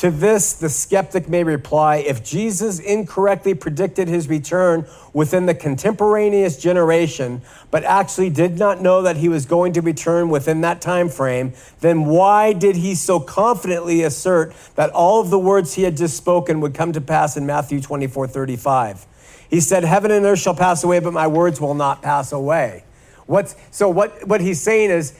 [0.00, 6.56] To this, the skeptic may reply if Jesus incorrectly predicted his return within the contemporaneous
[6.56, 11.10] generation, but actually did not know that he was going to return within that time
[11.10, 15.98] frame, then why did he so confidently assert that all of the words he had
[15.98, 19.04] just spoken would come to pass in Matthew 24 35?
[19.50, 22.84] He said, Heaven and earth shall pass away, but my words will not pass away.
[23.26, 25.12] What's, so, what, what he's saying is,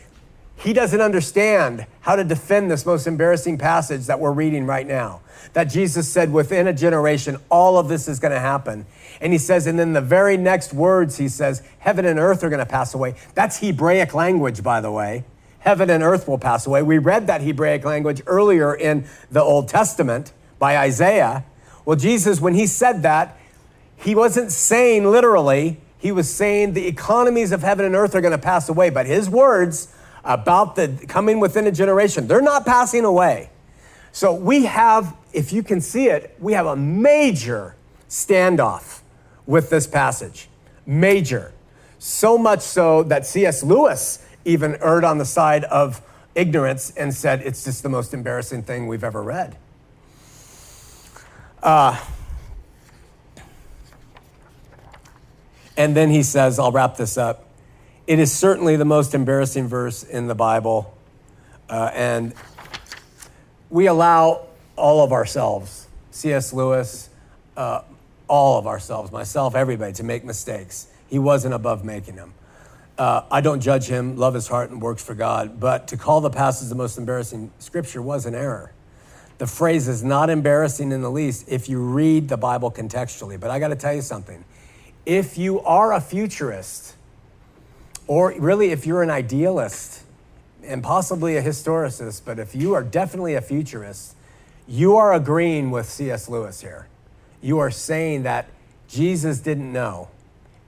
[0.63, 5.23] he doesn't understand how to defend this most embarrassing passage that we're reading right now.
[5.55, 8.85] That Jesus said, within a generation, all of this is going to happen.
[9.23, 12.51] And he says, and then the very next words, he says, heaven and earth are
[12.51, 13.15] going to pass away.
[13.35, 15.25] That's Hebraic language, by the way.
[15.61, 16.83] Heaven and earth will pass away.
[16.83, 21.45] We read that Hebraic language earlier in the Old Testament by Isaiah.
[21.87, 23.39] Well, Jesus, when he said that,
[23.97, 28.33] he wasn't saying literally, he was saying the economies of heaven and earth are going
[28.33, 28.91] to pass away.
[28.91, 29.89] But his words,
[30.25, 32.27] about the coming within a generation.
[32.27, 33.51] They're not passing away.
[34.13, 37.77] So we have, if you can see it, we have a major
[38.09, 39.01] standoff
[39.47, 40.49] with this passage.
[40.85, 41.53] Major.
[41.99, 43.63] So much so that C.S.
[43.63, 46.03] Lewis even erred on the side of
[46.35, 49.57] ignorance and said it's just the most embarrassing thing we've ever read.
[51.63, 52.03] Uh,
[55.77, 57.50] and then he says, I'll wrap this up.
[58.11, 60.99] It is certainly the most embarrassing verse in the Bible.
[61.69, 62.35] Uh, and
[63.69, 66.53] we allow all of ourselves, C.S.
[66.53, 67.09] Lewis,
[67.57, 67.83] uh,
[68.27, 70.89] all of ourselves, myself, everybody, to make mistakes.
[71.07, 72.35] He wasn't above making them.
[72.99, 75.61] Uh, I don't judge him, love his heart, and works for God.
[75.61, 78.73] But to call the passage the most embarrassing scripture was an error.
[79.39, 83.39] The phrase is not embarrassing in the least if you read the Bible contextually.
[83.39, 84.45] But I got to tell you something.
[85.07, 86.97] If you are a futurist,
[88.11, 90.03] or really, if you're an idealist
[90.65, 94.17] and possibly a historicist, but if you are definitely a futurist,
[94.67, 96.29] you are agreeing with C.S.
[96.29, 96.89] Lewis here.
[97.41, 98.49] You are saying that
[98.89, 100.09] Jesus didn't know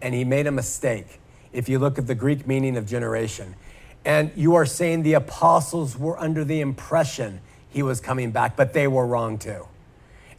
[0.01, 1.19] and he made a mistake
[1.53, 3.57] if you look at the Greek meaning of generation.
[4.05, 8.73] And you are saying the apostles were under the impression he was coming back, but
[8.73, 9.67] they were wrong too.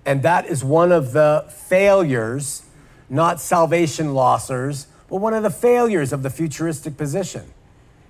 [0.05, 2.63] And that is one of the failures,
[3.09, 7.43] not salvation lossers, well, one of the failures of the futuristic position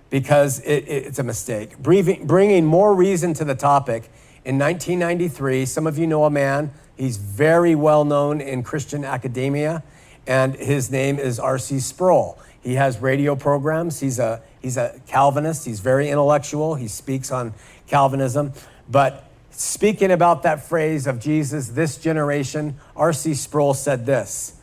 [0.10, 1.78] because it, it, it's a mistake.
[1.78, 4.10] Breathing, bringing more reason to the topic,
[4.46, 9.84] in 1993, some of you know a man, he's very well known in Christian academia,
[10.28, 11.82] and his name is R.C.
[11.82, 12.39] Sproul.
[12.62, 14.00] He has radio programs.
[14.00, 15.66] He's a, he's a Calvinist.
[15.66, 16.76] He's very intellectual.
[16.76, 17.54] He speaks on
[17.86, 18.54] Calvinism.
[18.89, 23.34] But speaking about that phrase of Jesus, this generation, R.C.
[23.34, 24.54] Sproul said this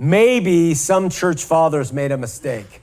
[0.00, 2.80] Maybe some church fathers made a mistake.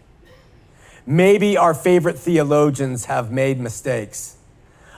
[1.03, 4.37] Maybe our favorite theologians have made mistakes.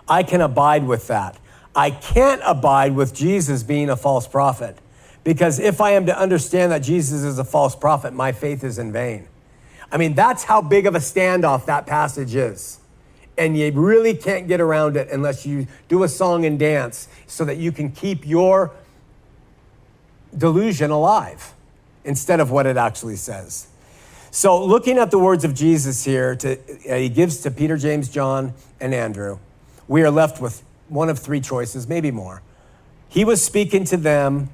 [0.05, 1.37] I can abide with that.
[1.73, 4.77] I can't abide with Jesus being a false prophet
[5.23, 8.79] because if I am to understand that Jesus is a false prophet, my faith is
[8.79, 9.29] in vain.
[9.89, 12.79] I mean, that's how big of a standoff that passage is.
[13.37, 17.45] And you really can't get around it unless you do a song and dance so
[17.45, 18.71] that you can keep your
[20.37, 21.53] delusion alive
[22.09, 23.67] instead of what it actually says.
[24.31, 26.57] So, looking at the words of Jesus here, to,
[26.89, 29.37] uh, he gives to Peter, James, John, and Andrew,
[29.87, 32.41] we are left with one of three choices, maybe more.
[33.07, 34.49] He was speaking to them,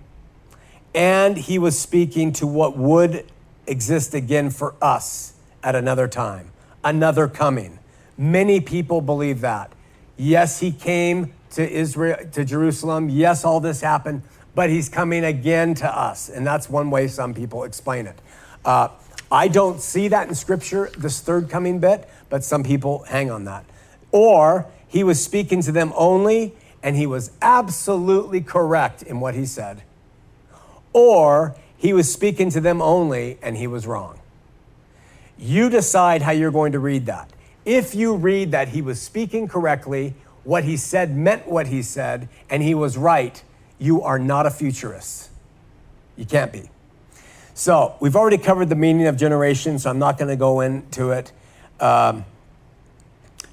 [0.93, 3.25] and he was speaking to what would
[3.67, 5.33] exist again for us
[5.63, 6.51] at another time,
[6.83, 7.79] another coming.
[8.17, 9.71] Many people believe that.
[10.17, 13.09] Yes, he came to Israel, to Jerusalem.
[13.09, 14.23] Yes, all this happened,
[14.55, 16.29] but he's coming again to us.
[16.29, 18.17] And that's one way some people explain it.
[18.63, 18.87] Uh,
[19.31, 23.45] I don't see that in scripture, this third coming bit, but some people hang on
[23.45, 23.65] that.
[24.11, 29.45] Or he was speaking to them only, and he was absolutely correct in what he
[29.45, 29.83] said.
[30.93, 34.19] Or he was speaking to them only, and he was wrong.
[35.37, 37.29] You decide how you're going to read that.
[37.65, 42.29] If you read that he was speaking correctly, what he said meant what he said,
[42.49, 43.43] and he was right,
[43.79, 45.29] you are not a futurist.
[46.15, 46.69] You can't be.
[47.53, 51.11] So, we've already covered the meaning of generation, so I'm not going to go into
[51.11, 51.31] it.
[51.79, 52.25] Um,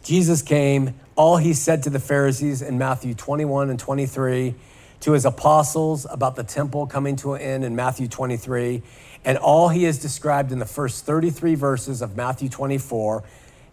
[0.02, 4.54] Jesus came, all he said to the Pharisees in Matthew 21 and 23,
[5.02, 8.82] to his apostles about the temple coming to an end in Matthew 23,
[9.24, 13.22] and all he has described in the first 33 verses of Matthew 24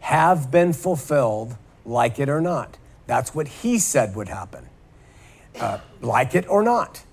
[0.01, 2.77] have been fulfilled, like it or not.
[3.07, 4.68] That's what he said would happen,
[5.59, 7.03] uh, like it or not.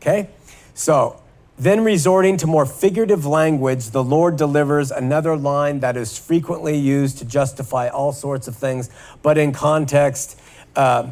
[0.00, 0.28] Okay?
[0.74, 1.20] So,
[1.58, 7.18] then resorting to more figurative language, the Lord delivers another line that is frequently used
[7.18, 8.90] to justify all sorts of things,
[9.22, 10.40] but in context,
[10.76, 11.08] uh,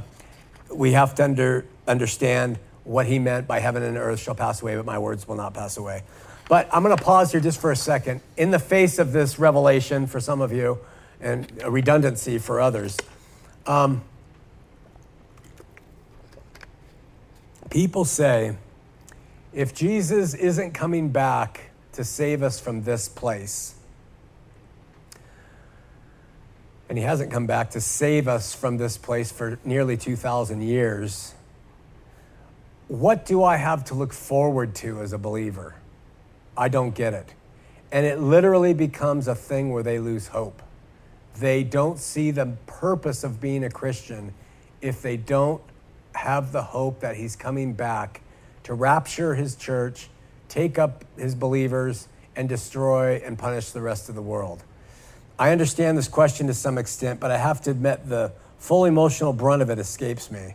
[0.73, 4.77] we have to under, understand what he meant by heaven and earth shall pass away,
[4.77, 6.05] but my words will not pass away.
[6.49, 8.21] But I'm going to pause here just for a second.
[8.37, 10.79] In the face of this revelation for some of you
[11.21, 12.97] and a redundancy for others,
[13.67, 14.03] um,
[17.71, 18.57] people say,
[19.53, 23.75] if Jesus isn't coming back to save us from this place,
[26.89, 31.35] and he hasn't come back to save us from this place for nearly 2,000 years,
[32.89, 35.75] what do I have to look forward to as a believer?
[36.57, 37.35] I don't get it.
[37.91, 40.63] And it literally becomes a thing where they lose hope.
[41.39, 44.33] They don't see the purpose of being a Christian
[44.81, 45.61] if they don't
[46.17, 48.23] have the hope that he's coming back
[48.65, 50.09] to rapture his church,
[50.49, 54.63] take up his believers, and destroy and punish the rest of the world.
[55.39, 59.33] I understand this question to some extent, but I have to admit the full emotional
[59.33, 60.55] brunt of it escapes me.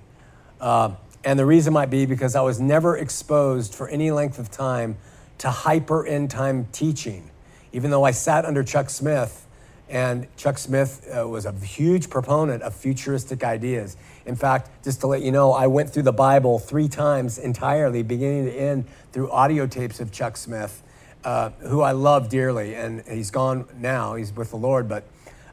[0.60, 4.50] Uh, and the reason might be because I was never exposed for any length of
[4.50, 4.98] time
[5.38, 7.30] to hyper end time teaching.
[7.74, 9.48] Even though I sat under Chuck Smith,
[9.92, 13.98] and Chuck Smith uh, was a huge proponent of futuristic ideas.
[14.26, 18.04] In fact, just to let you know, I went through the Bible three times entirely,
[18.04, 20.84] beginning to end, through audio tapes of Chuck Smith,
[21.24, 22.76] uh, who I love dearly.
[22.76, 24.88] And he's gone now, he's with the Lord.
[24.88, 25.06] But,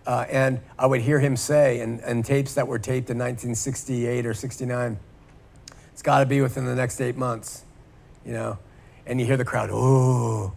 [0.06, 4.34] uh, and I would hear him say, in tapes that were taped in 1968 or
[4.34, 4.98] 69,
[5.92, 7.64] it's got to be within the next eight months,
[8.24, 8.58] you know?
[9.06, 10.52] And you hear the crowd, ooh.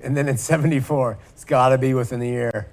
[0.00, 2.68] And then in 74, it's got to be within the year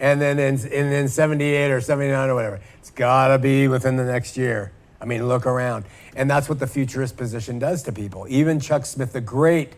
[0.00, 2.60] and then in, in, in 78 or 79 or whatever.
[2.78, 4.72] It's got to be within the next year.
[5.00, 5.84] I mean, look around.
[6.16, 8.26] And that's what the futurist position does to people.
[8.28, 9.74] Even Chuck Smith, the great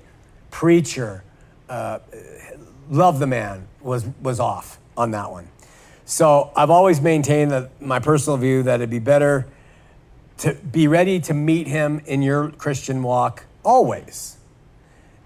[0.51, 1.25] preacher,
[1.69, 1.99] uh,
[2.89, 5.49] love the man, was, was off on that one.
[6.05, 9.47] So I've always maintained that my personal view that it'd be better
[10.39, 14.37] to be ready to meet him in your Christian walk always.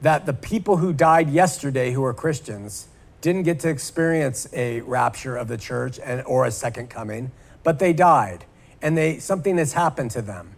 [0.03, 2.89] That the people who died yesterday who are Christians
[3.27, 7.33] didn't get to experience a rapture of the church and, or a second coming,
[7.65, 8.45] but they died.
[8.81, 10.53] And they, something has happened to them.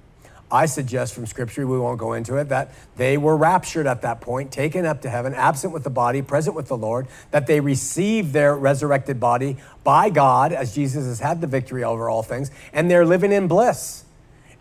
[0.50, 4.20] I suggest from scripture, we won't go into it, that they were raptured at that
[4.20, 7.60] point, taken up to heaven, absent with the body, present with the Lord, that they
[7.60, 12.50] received their resurrected body by God as Jesus has had the victory over all things,
[12.74, 14.04] and they're living in bliss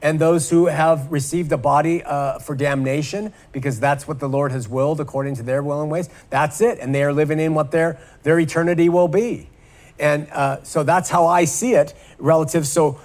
[0.02, 4.52] and those who have received a body uh, for damnation, because that's what the Lord
[4.52, 6.10] has willed according to their will and ways.
[6.30, 9.50] That's it, and they are living in what their their eternity will be,
[10.00, 12.68] and uh, so that's how I see it relative.
[12.68, 13.00] So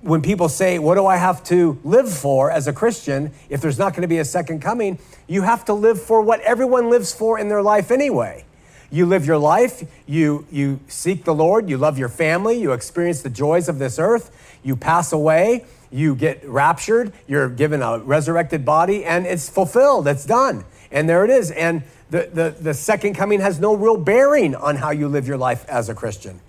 [0.00, 3.78] when people say, "What do I have to live for as a Christian?" If there's
[3.78, 7.14] not going to be a second coming, you have to live for what everyone lives
[7.14, 8.44] for in their life anyway.
[8.90, 13.22] You live your life, you, you seek the Lord, you love your family, you experience
[13.22, 14.30] the joys of this earth,
[14.62, 15.64] you pass away,
[15.94, 20.64] you get raptured, you're given a resurrected body, and it's fulfilled, it's done.
[20.90, 21.52] And there it is.
[21.52, 25.36] And the, the, the second coming has no real bearing on how you live your
[25.36, 26.40] life as a Christian.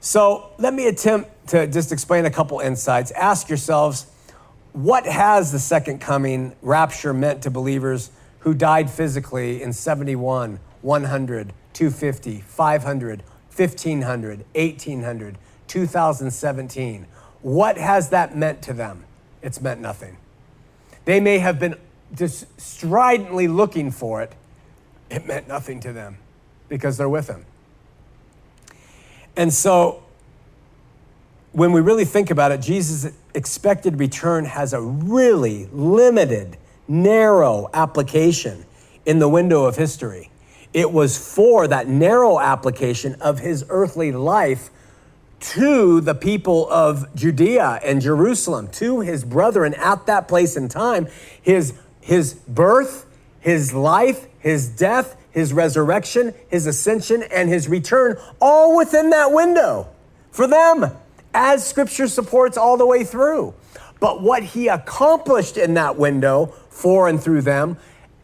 [0.00, 3.10] So let me attempt to just explain a couple insights.
[3.12, 4.04] Ask yourselves,
[4.74, 8.10] what has the second coming rapture meant to believers
[8.40, 13.22] who died physically in 71, 100, 250, 500,
[13.56, 17.06] 1500, 1800, 2017?
[17.44, 19.04] What has that meant to them?
[19.42, 20.16] It's meant nothing.
[21.04, 21.76] They may have been
[22.14, 24.32] just stridently looking for it.
[25.10, 26.16] It meant nothing to them
[26.70, 27.44] because they're with Him.
[29.36, 30.02] And so
[31.52, 36.56] when we really think about it, Jesus' expected return has a really limited,
[36.88, 38.64] narrow application
[39.04, 40.30] in the window of history.
[40.72, 44.70] It was for that narrow application of his earthly life
[45.52, 51.06] to the people of Judea and Jerusalem, to his brethren at that place and time.
[51.42, 53.06] His, his birth,
[53.40, 59.88] his life, his death, his resurrection, his ascension, and his return, all within that window
[60.30, 60.86] for them,
[61.34, 63.52] as scripture supports all the way through.
[64.00, 67.76] But what he accomplished in that window for and through them,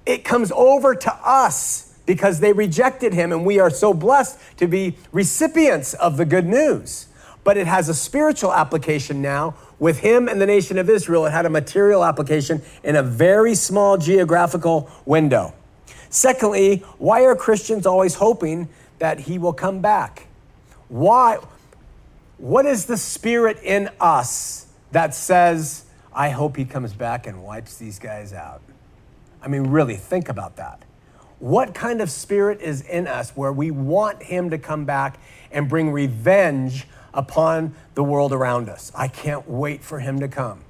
[0.07, 4.67] it comes over to us because they rejected him, and we are so blessed to
[4.67, 7.07] be recipients of the good news.
[7.43, 9.55] But it has a spiritual application now.
[9.79, 13.55] With him and the nation of Israel, it had a material application in a very
[13.55, 15.55] small geographical window.
[16.11, 18.69] Secondly, why are Christians always hoping
[18.99, 20.27] that he will come back?
[20.89, 21.39] Why?
[22.37, 27.77] What is the spirit in us that says, I hope he comes back and wipes
[27.77, 28.61] these guys out?
[29.43, 30.83] I mean, really, think about that.
[31.39, 35.19] What kind of spirit is in us where we want him to come back
[35.51, 38.93] and bring revenge upon the world around us?
[38.95, 40.65] I can't wait for him to come.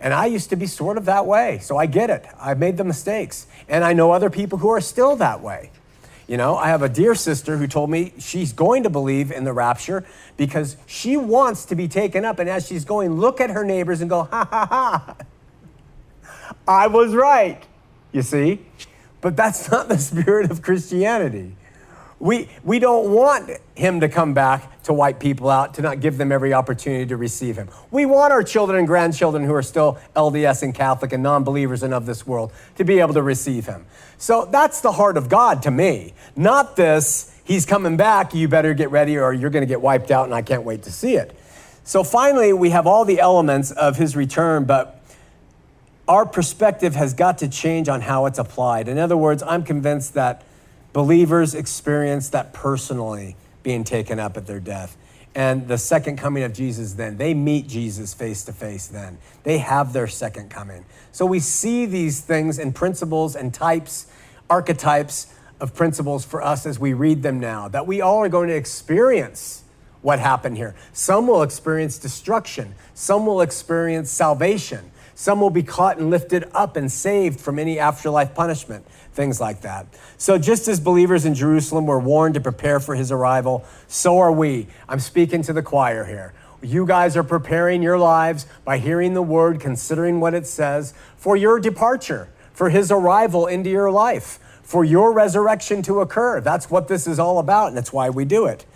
[0.00, 2.26] And I used to be sort of that way, so I get it.
[2.40, 3.46] I've made the mistakes.
[3.68, 5.70] And I know other people who are still that way.
[6.26, 9.44] You know, I have a dear sister who told me she's going to believe in
[9.44, 10.04] the rapture
[10.36, 12.38] because she wants to be taken up.
[12.38, 15.16] And as she's going, look at her neighbors and go, ha ha ha.
[16.66, 17.62] I was right,
[18.12, 18.60] you see?
[19.20, 21.56] But that's not the spirit of Christianity.
[22.22, 26.18] We, we don't want him to come back to wipe people out, to not give
[26.18, 27.68] them every opportunity to receive him.
[27.90, 31.82] We want our children and grandchildren who are still LDS and Catholic and non believers
[31.82, 33.86] and of this world to be able to receive him.
[34.18, 36.14] So that's the heart of God to me.
[36.36, 40.12] Not this, he's coming back, you better get ready or you're going to get wiped
[40.12, 41.36] out and I can't wait to see it.
[41.82, 45.02] So finally, we have all the elements of his return, but
[46.06, 48.86] our perspective has got to change on how it's applied.
[48.86, 50.44] In other words, I'm convinced that
[50.92, 54.96] believers experience that personally being taken up at their death.
[55.34, 59.16] And the second coming of Jesus, then, they meet Jesus face to face, then.
[59.44, 60.84] They have their second coming.
[61.10, 64.06] So we see these things and principles and types,
[64.50, 68.48] archetypes of principles for us as we read them now, that we all are going
[68.48, 69.62] to experience
[70.02, 70.74] what happened here.
[70.92, 74.90] Some will experience destruction, some will experience salvation.
[75.22, 79.60] Some will be caught and lifted up and saved from any afterlife punishment, things like
[79.60, 79.86] that.
[80.18, 84.32] So, just as believers in Jerusalem were warned to prepare for his arrival, so are
[84.32, 84.66] we.
[84.88, 86.34] I'm speaking to the choir here.
[86.60, 91.36] You guys are preparing your lives by hearing the word, considering what it says for
[91.36, 96.40] your departure, for his arrival into your life, for your resurrection to occur.
[96.40, 98.66] That's what this is all about, and that's why we do it.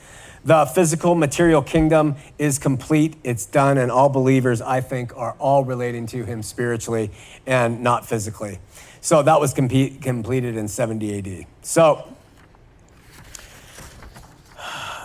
[0.47, 5.65] The physical material kingdom is complete, it's done, and all believers, I think, are all
[5.65, 7.11] relating to him spiritually
[7.49, 8.61] and not physically.
[9.01, 11.47] So that was com- completed in 70 AD.
[11.63, 12.15] So,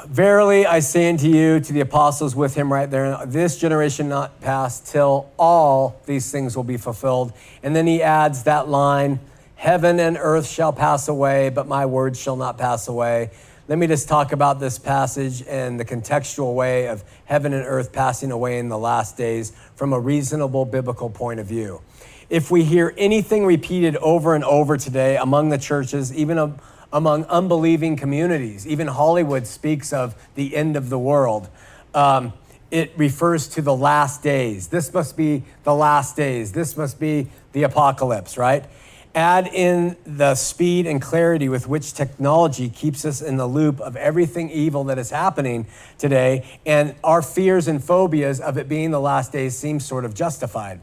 [0.05, 4.41] verily I say unto you, to the apostles with him right there, this generation not
[4.41, 7.33] pass till all these things will be fulfilled.
[7.63, 9.19] And then he adds that line,
[9.55, 13.31] heaven and earth shall pass away, but my words shall not pass away.
[13.71, 17.93] Let me just talk about this passage and the contextual way of heaven and earth
[17.93, 21.79] passing away in the last days from a reasonable biblical point of view.
[22.29, 26.57] If we hear anything repeated over and over today among the churches, even
[26.91, 31.47] among unbelieving communities, even Hollywood speaks of the end of the world.
[31.93, 32.33] Um,
[32.71, 34.67] it refers to the last days.
[34.67, 36.51] This must be the last days.
[36.51, 38.65] This must be the apocalypse, right?
[39.13, 43.97] Add in the speed and clarity with which technology keeps us in the loop of
[43.97, 49.01] everything evil that is happening today, and our fears and phobias of it being the
[49.01, 50.79] last days seem sort of justified.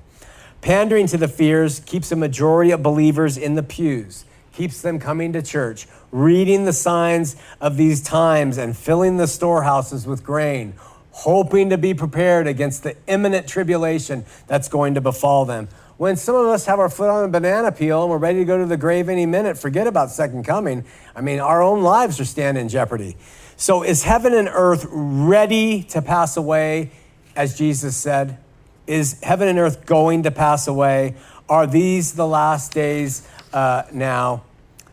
[0.61, 5.33] Pandering to the fears keeps a majority of believers in the pews, keeps them coming
[5.33, 10.75] to church, reading the signs of these times and filling the storehouses with grain,
[11.13, 15.67] hoping to be prepared against the imminent tribulation that's going to befall them
[15.99, 18.45] when some of us have our foot on a banana peel and we're ready to
[18.45, 20.85] go to the grave any minute, forget about second coming.
[21.15, 23.17] I mean, our own lives are standing in jeopardy.
[23.57, 26.93] So, is heaven and earth ready to pass away,
[27.35, 28.39] as Jesus said?
[28.87, 31.17] Is heaven and earth going to pass away?
[31.49, 34.45] Are these the last days uh, now?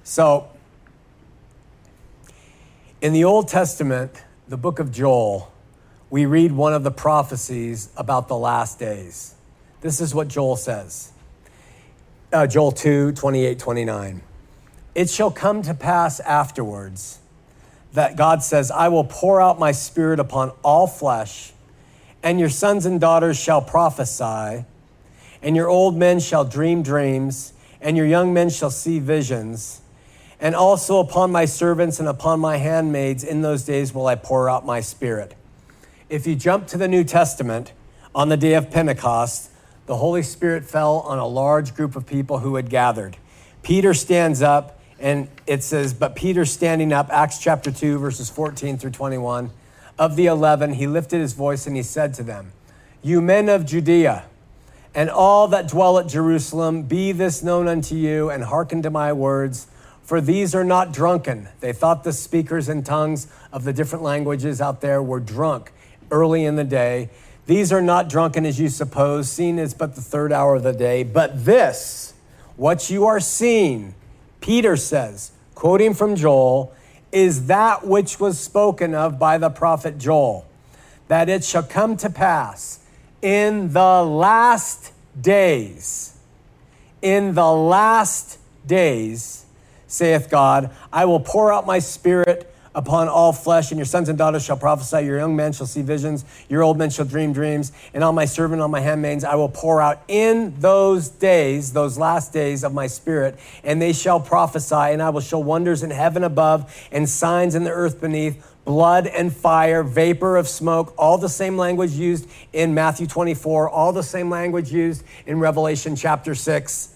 [0.03, 0.49] So,
[2.99, 5.51] in the Old Testament, the book of Joel,
[6.10, 9.35] we read one of the prophecies about the last days.
[9.86, 11.12] This is what Joel says
[12.34, 14.22] uh, Joel 2 28, 29.
[14.96, 17.20] It shall come to pass afterwards
[17.94, 21.54] that God says, I will pour out my spirit upon all flesh,
[22.24, 24.66] and your sons and daughters shall prophesy,
[25.44, 29.82] and your old men shall dream dreams, and your young men shall see visions.
[30.40, 34.50] And also upon my servants and upon my handmaids in those days will I pour
[34.50, 35.36] out my spirit.
[36.10, 37.72] If you jump to the New Testament,
[38.16, 39.52] on the day of Pentecost,
[39.86, 43.18] the Holy Spirit fell on a large group of people who had gathered.
[43.62, 48.78] Peter stands up, and it says, But Peter standing up, Acts chapter 2, verses 14
[48.78, 49.52] through 21,
[49.98, 52.52] of the eleven, he lifted his voice and he said to them,
[53.02, 54.26] You men of Judea,
[54.94, 59.14] and all that dwell at Jerusalem, be this known unto you, and hearken to my
[59.14, 59.68] words.
[60.04, 61.50] For these are not drunken.
[61.62, 65.72] They thought the speakers in tongues of the different languages out there were drunk
[66.12, 67.10] early in the day.
[67.46, 70.74] These are not drunken as you suppose, seen as but the third hour of the
[70.74, 71.04] day.
[71.04, 72.14] But this,
[72.56, 73.93] what you are seeing,
[74.41, 76.74] Peter says, quoting from Joel,
[77.12, 80.46] is that which was spoken of by the prophet Joel,
[81.08, 82.80] that it shall come to pass
[83.22, 86.18] in the last days,
[87.02, 89.46] in the last days,
[89.88, 94.18] saith God, I will pour out my spirit upon all flesh, and your sons and
[94.18, 97.72] daughters shall prophesy, your young men shall see visions, your old men shall dream dreams,
[97.94, 101.98] and on my servant, on my handmaids, I will pour out in those days, those
[101.98, 105.90] last days of my spirit, and they shall prophesy, and I will show wonders in
[105.90, 111.18] heaven above and signs in the earth beneath blood and fire, vapor of smoke, all
[111.18, 116.36] the same language used in Matthew 24, all the same language used in Revelation chapter
[116.36, 116.95] 6.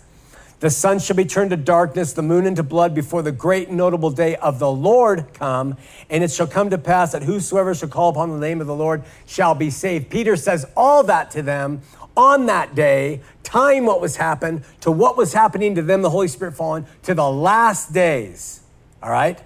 [0.60, 3.78] The sun shall be turned to darkness, the moon into blood before the great and
[3.78, 5.78] notable day of the Lord come.
[6.10, 8.76] And it shall come to pass that whosoever shall call upon the name of the
[8.76, 10.10] Lord shall be saved.
[10.10, 11.82] Peter says all that to them
[12.18, 16.28] on that day, tying what was happened to what was happening to them, the Holy
[16.28, 18.62] Spirit fallen, to the last days.
[19.02, 19.42] All right?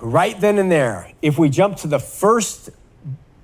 [0.00, 2.70] Right then and there, if we jump to the first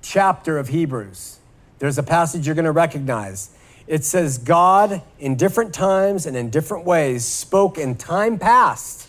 [0.03, 1.39] chapter of Hebrews,
[1.79, 3.51] there's a passage you're going to recognize
[3.89, 9.09] it says, God, in different times and in different ways, spoke in time past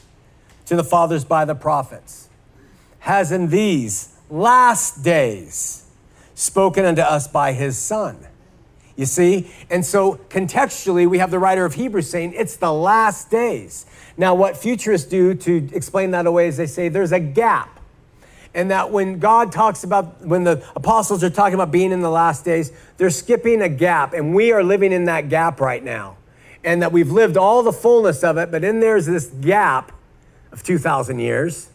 [0.65, 2.29] to the fathers by the prophets,
[2.99, 5.85] has in these last days
[6.33, 8.17] spoken unto us by his Son.
[8.95, 9.51] You see?
[9.69, 13.85] And so contextually, we have the writer of Hebrews saying it's the last days.
[14.17, 17.78] Now, what futurists do to explain that away is they say there's a gap
[18.53, 22.09] and that when God talks about, when the apostles are talking about being in the
[22.09, 26.17] last days, they're skipping a gap, and we are living in that gap right now.
[26.63, 29.91] And that we've lived all the fullness of it, but in there's this gap
[30.51, 31.69] of 2,000 years,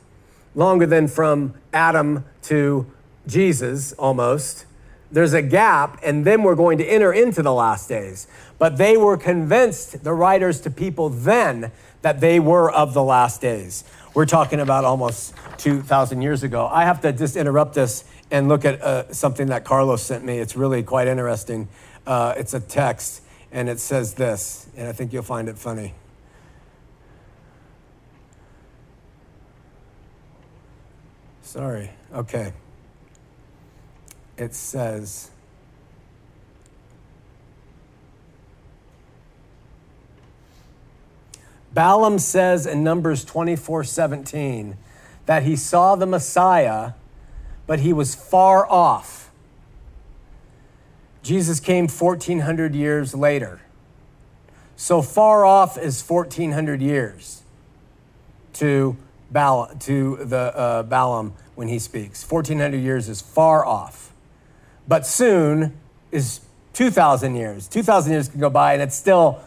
[0.54, 2.86] longer than from Adam to
[3.26, 4.66] Jesus almost.
[5.10, 8.26] There's a gap, and then we're going to enter into the last days.
[8.58, 11.70] But they were convinced, the writers to people then,
[12.02, 13.84] that they were of the last days.
[14.14, 16.68] We're talking about almost 2,000 years ago.
[16.70, 20.38] I have to just interrupt this and look at uh, something that Carlos sent me.
[20.38, 21.68] It's really quite interesting.
[22.06, 25.94] Uh, it's a text, and it says this, and I think you'll find it funny.
[31.42, 31.90] Sorry.
[32.12, 32.52] Okay.
[34.36, 35.30] It says,
[41.72, 44.76] Balaam says in Numbers 24 17
[45.26, 46.92] that he saw the Messiah,
[47.66, 49.30] but he was far off.
[51.22, 53.60] Jesus came 1400 years later.
[54.76, 57.42] So far off is 1400 years
[58.54, 58.96] to,
[59.30, 62.28] Balaam, to the uh, Balaam when he speaks.
[62.28, 64.03] 1400 years is far off.
[64.86, 65.72] But soon
[66.10, 66.40] is
[66.74, 67.68] 2,000 years.
[67.68, 69.40] 2,000 years can go by and it's still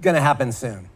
[0.00, 0.88] going to happen soon.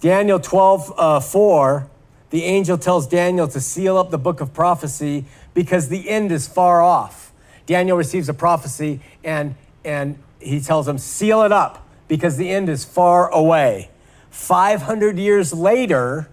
[0.00, 1.88] Daniel 12, uh, 4,
[2.30, 5.24] the angel tells Daniel to seal up the book of prophecy
[5.54, 7.32] because the end is far off.
[7.66, 9.54] Daniel receives a prophecy and,
[9.84, 13.90] and he tells him, seal it up because the end is far away.
[14.30, 16.28] 500 years later,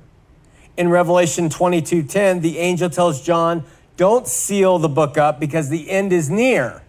[0.80, 3.66] in Revelation 22:10, the angel tells John,
[3.98, 6.82] "Don't seal the book up because the end is near."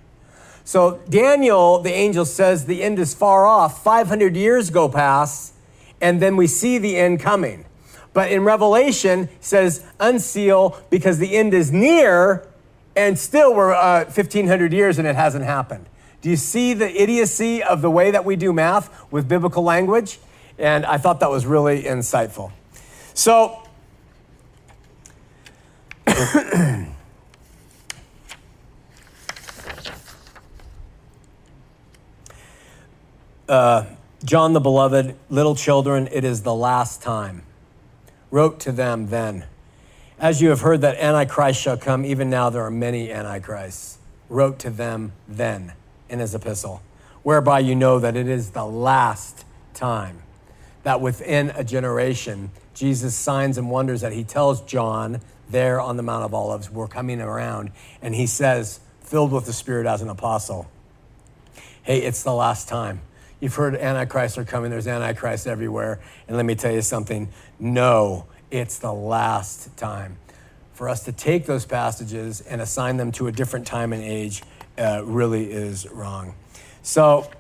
[0.70, 3.82] So Daniel, the angel says the end is far off.
[3.82, 5.52] 500 years go past
[6.00, 7.64] and then we see the end coming.
[8.12, 12.46] But in Revelation, says unseal because the end is near,
[12.94, 15.86] and still we're uh, 1,500 years and it hasn't happened.
[16.22, 20.20] Do you see the idiocy of the way that we do math with biblical language?
[20.56, 22.52] And I thought that was really insightful.
[23.12, 23.60] So,
[33.50, 33.84] uh,
[34.24, 37.42] John the Beloved, little children, it is the last time,
[38.30, 39.44] wrote to them then.
[40.20, 43.98] As you have heard that Antichrist shall come, even now there are many Antichrists.
[44.28, 45.72] wrote to them then
[46.08, 46.80] in his epistle,
[47.24, 49.44] whereby you know that it is the last
[49.74, 50.22] time
[50.84, 56.04] that within a generation, Jesus' signs and wonders that he tells John there on the
[56.04, 57.72] Mount of Olives were coming around.
[58.00, 60.70] And he says, filled with the Spirit as an apostle,
[61.82, 63.00] hey, it's the last time.
[63.40, 65.98] You've heard Antichrist are coming, there's Antichrist everywhere.
[66.28, 67.28] And let me tell you something
[67.58, 70.18] no, it's the last time.
[70.74, 74.42] For us to take those passages and assign them to a different time and age
[74.78, 76.34] uh, really is wrong.
[76.82, 77.30] So,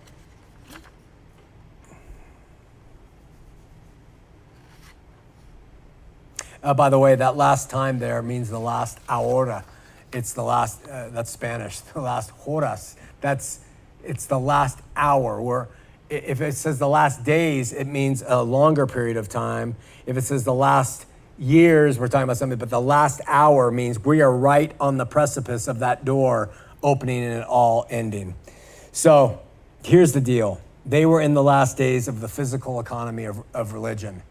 [6.62, 9.64] Uh, by the way, that last time there means the last ahora.
[10.12, 12.96] It's the last, uh, that's Spanish, the last horas.
[13.22, 13.60] That's,
[14.04, 15.40] it's the last hour.
[15.40, 15.68] Where
[16.10, 19.76] if it says the last days, it means a longer period of time.
[20.06, 21.06] If it says the last
[21.38, 25.06] years, we're talking about something, but the last hour means we are right on the
[25.06, 26.50] precipice of that door
[26.82, 28.34] opening and it all ending.
[28.92, 29.40] So
[29.84, 33.72] here's the deal they were in the last days of the physical economy of, of
[33.72, 34.22] religion.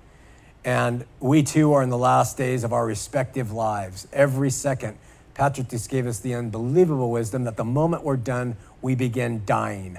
[0.65, 4.07] And we too are in the last days of our respective lives.
[4.11, 4.97] Every second,
[5.33, 9.97] Patrick just gave us the unbelievable wisdom that the moment we're done, we begin dying.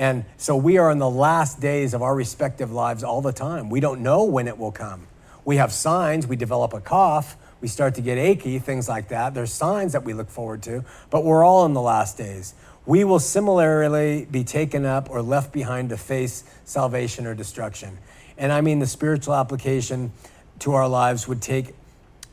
[0.00, 3.68] And so we are in the last days of our respective lives all the time.
[3.68, 5.06] We don't know when it will come.
[5.44, 9.34] We have signs, we develop a cough, we start to get achy, things like that.
[9.34, 12.54] There's signs that we look forward to, but we're all in the last days.
[12.86, 17.98] We will similarly be taken up or left behind to face salvation or destruction.
[18.38, 20.12] And I mean, the spiritual application
[20.60, 21.74] to our lives would take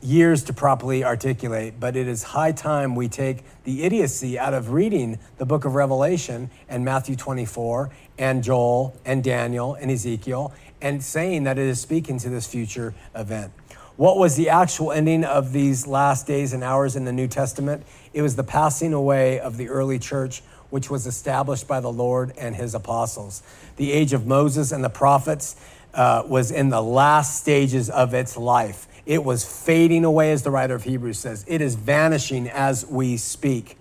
[0.00, 4.70] years to properly articulate, but it is high time we take the idiocy out of
[4.70, 11.02] reading the book of Revelation and Matthew 24 and Joel and Daniel and Ezekiel and
[11.02, 13.52] saying that it is speaking to this future event.
[13.96, 17.84] What was the actual ending of these last days and hours in the New Testament?
[18.12, 22.32] It was the passing away of the early church, which was established by the Lord
[22.38, 23.42] and his apostles.
[23.76, 25.56] The age of Moses and the prophets
[25.94, 28.86] uh, was in the last stages of its life.
[29.08, 31.42] It was fading away, as the writer of Hebrews says.
[31.48, 33.78] It is vanishing as we speak.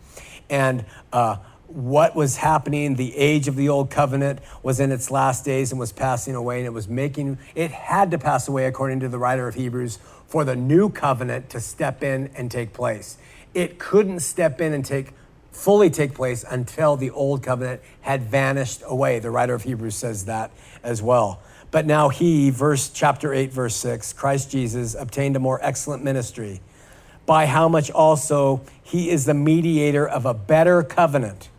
[0.50, 1.36] And uh,
[1.68, 5.80] what was happening, the age of the old covenant was in its last days and
[5.82, 9.20] was passing away, and it was making, it had to pass away, according to the
[9.20, 13.18] writer of Hebrews, for the new covenant to step in and take place.
[13.54, 15.14] It couldn't step in and take
[15.52, 19.20] fully take place until the old covenant had vanished away.
[19.20, 20.52] The writer of Hebrews says that
[20.84, 21.42] as well.
[21.70, 26.62] But now he, verse chapter 8, verse 6, Christ Jesus obtained a more excellent ministry,
[27.26, 31.50] by how much also he is the mediator of a better covenant,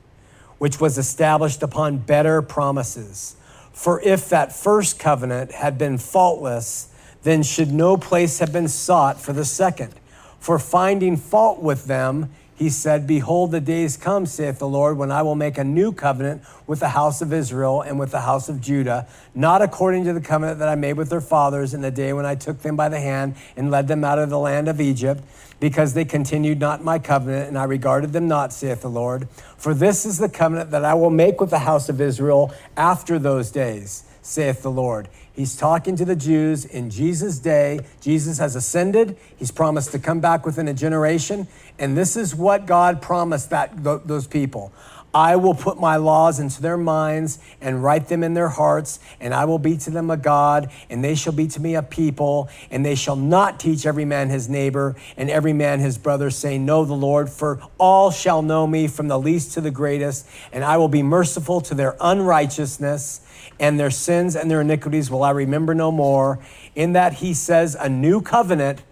[0.56, 3.36] which was established upon better promises.
[3.72, 6.88] For if that first covenant had been faultless,
[7.22, 9.92] then should no place have been sought for the second.
[10.40, 15.12] For finding fault with them, he said, Behold, the days come, saith the Lord, when
[15.12, 18.48] I will make a new covenant with the house of Israel and with the house
[18.48, 21.92] of Judah, not according to the covenant that I made with their fathers in the
[21.92, 24.66] day when I took them by the hand and led them out of the land
[24.66, 25.22] of Egypt,
[25.60, 29.28] because they continued not my covenant, and I regarded them not, saith the Lord.
[29.56, 33.20] For this is the covenant that I will make with the house of Israel after
[33.20, 35.08] those days, saith the Lord.
[35.38, 37.78] He's talking to the Jews in Jesus' day.
[38.00, 39.16] Jesus has ascended.
[39.36, 41.46] He's promised to come back within a generation.
[41.78, 44.72] And this is what God promised that those people.
[45.14, 49.32] I will put my laws into their minds and write them in their hearts, and
[49.32, 52.48] I will be to them a God, and they shall be to me a people,
[52.68, 56.66] and they shall not teach every man his neighbor and every man his brother, saying,
[56.66, 60.64] Know the Lord, for all shall know me from the least to the greatest, and
[60.64, 63.20] I will be merciful to their unrighteousness
[63.60, 66.38] and their sins and their iniquities will I remember no more.
[66.74, 68.82] In that he says, a new covenant,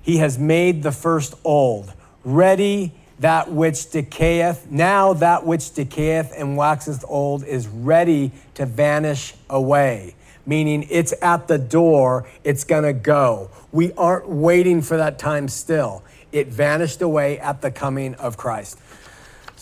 [0.00, 1.92] he has made the first old,
[2.24, 4.70] ready that which decayeth.
[4.70, 10.14] Now that which decayeth and waxeth old is ready to vanish away,
[10.44, 13.50] meaning it's at the door, it's gonna go.
[13.72, 16.02] We aren't waiting for that time still.
[16.32, 18.78] It vanished away at the coming of Christ.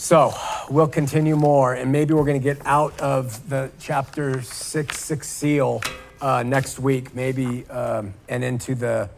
[0.03, 0.35] So
[0.69, 5.29] we'll continue more, and maybe we're going to get out of the chapter six, six
[5.29, 5.81] seal
[6.21, 9.09] uh, next week, maybe, um, and into the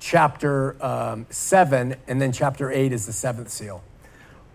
[0.00, 3.84] chapter um, seven, and then chapter eight is the seventh seal.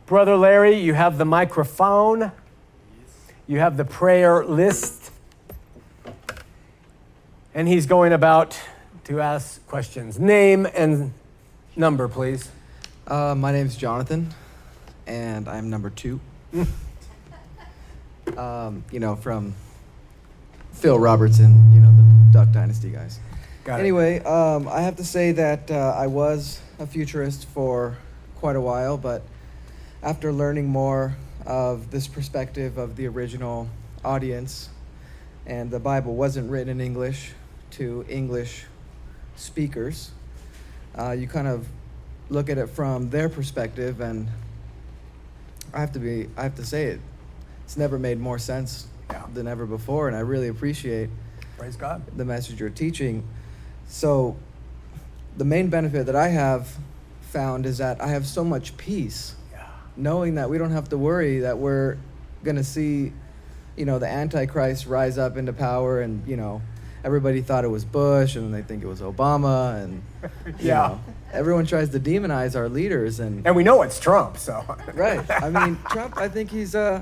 [0.08, 2.34] Brother Larry, you have the microphone,
[3.48, 5.10] you have the prayer list,
[7.54, 8.60] and he's going about
[9.06, 10.20] to ask questions.
[10.20, 11.14] Name and
[11.78, 12.52] number, please.
[13.08, 14.34] Uh, my name's Jonathan
[15.08, 16.20] and I'm number two.
[18.38, 19.56] um, you know, from
[20.74, 23.20] Phil Robertson, you know, the Duck Dynasty guys.
[23.64, 27.98] Got anyway, um, I have to say that uh, I was a futurist for
[28.36, 29.24] quite a while, but
[30.04, 33.68] after learning more of this perspective of the original
[34.06, 34.70] audience,
[35.46, 37.32] and the Bible wasn't written in English
[37.72, 38.66] to English
[39.36, 40.12] speakers,
[40.98, 41.68] uh, you kind of
[42.30, 44.28] look at it from their perspective, and
[45.74, 47.00] I have to be, I have to say it,
[47.64, 49.26] it's never made more sense yeah.
[49.34, 51.10] than ever before, and I really appreciate.
[51.58, 52.04] Praise God.
[52.16, 53.28] The message you're teaching.
[53.88, 54.38] So,
[55.38, 56.78] the main benefit that I have
[57.22, 59.68] found is that I have so much peace, yeah.
[59.96, 61.98] knowing that we don't have to worry that we're
[62.44, 63.14] going to see,
[63.76, 66.62] you know, the Antichrist rise up into power, and you know,
[67.04, 70.02] everybody thought it was Bush, and they think it was Obama, and
[70.60, 70.88] yeah.
[70.88, 75.24] Know, everyone tries to demonize our leaders, and and we know it's Trump, so right.
[75.30, 76.18] I mean, Trump.
[76.18, 77.02] I think he's uh,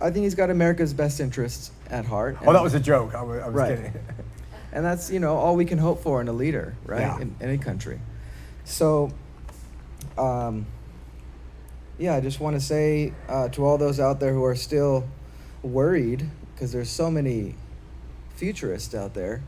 [0.00, 2.38] I think he's got America's best interests at heart.
[2.44, 3.14] Oh, that was a joke.
[3.14, 3.76] I was, I was right.
[3.76, 3.92] kidding.
[4.72, 7.00] and that's you know all we can hope for in a leader, right?
[7.00, 7.20] Yeah.
[7.20, 8.00] In any country.
[8.64, 9.10] So,
[10.18, 10.66] um,
[11.98, 15.08] yeah, I just want to say uh, to all those out there who are still
[15.62, 17.54] worried because there's so many
[18.38, 19.42] futurists out there.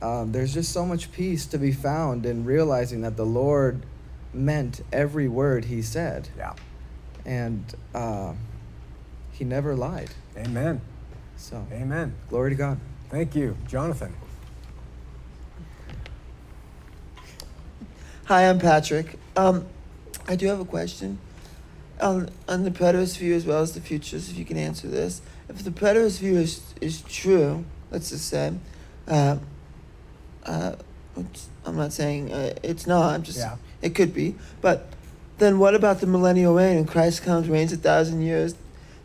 [0.00, 3.84] Um, there's just so much peace to be found in realizing that the Lord
[4.32, 6.28] meant every word He said.
[6.36, 6.54] Yeah.
[7.24, 7.64] And
[7.94, 8.32] uh,
[9.32, 10.10] He never lied.
[10.36, 10.80] Amen.
[11.36, 11.66] So.
[11.70, 12.14] Amen.
[12.30, 12.80] Glory to God.
[13.10, 14.14] Thank you, Jonathan.
[18.24, 19.18] Hi, I'm Patrick.
[19.36, 19.66] Um,
[20.26, 21.18] I do have a question
[22.00, 24.30] on on the preterist view as well as the futures.
[24.30, 28.52] If you can answer this, if the preterist view is is true, let's just say,
[29.06, 29.36] uh,
[30.44, 30.74] uh,
[31.64, 33.14] I'm not saying uh, it's not.
[33.14, 33.56] I'm just yeah.
[33.80, 34.88] it could be, but
[35.38, 36.76] then what about the millennial reign?
[36.76, 38.56] When Christ comes, reigns a thousand years,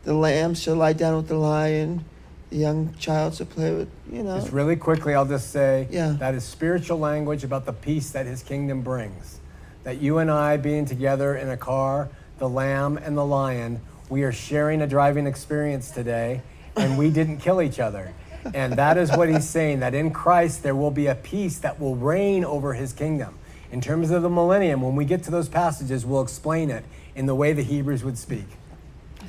[0.04, 2.04] the lamb shall lie down with the lion,
[2.50, 3.90] the young child shall play with.
[4.12, 4.40] You know.
[4.40, 6.16] Just really quickly, I'll just say yeah.
[6.20, 9.38] that is spiritual language about the peace that His kingdom brings.
[9.84, 12.10] That you and I being together in a car,
[12.40, 16.42] the lamb and the lion, we are sharing a driving experience today,
[16.76, 18.14] and we didn't kill each other.
[18.54, 21.80] And that is what he's saying that in Christ there will be a peace that
[21.80, 23.36] will reign over his kingdom.
[23.72, 26.84] In terms of the millennium, when we get to those passages, we'll explain it
[27.16, 28.46] in the way the Hebrews would speak.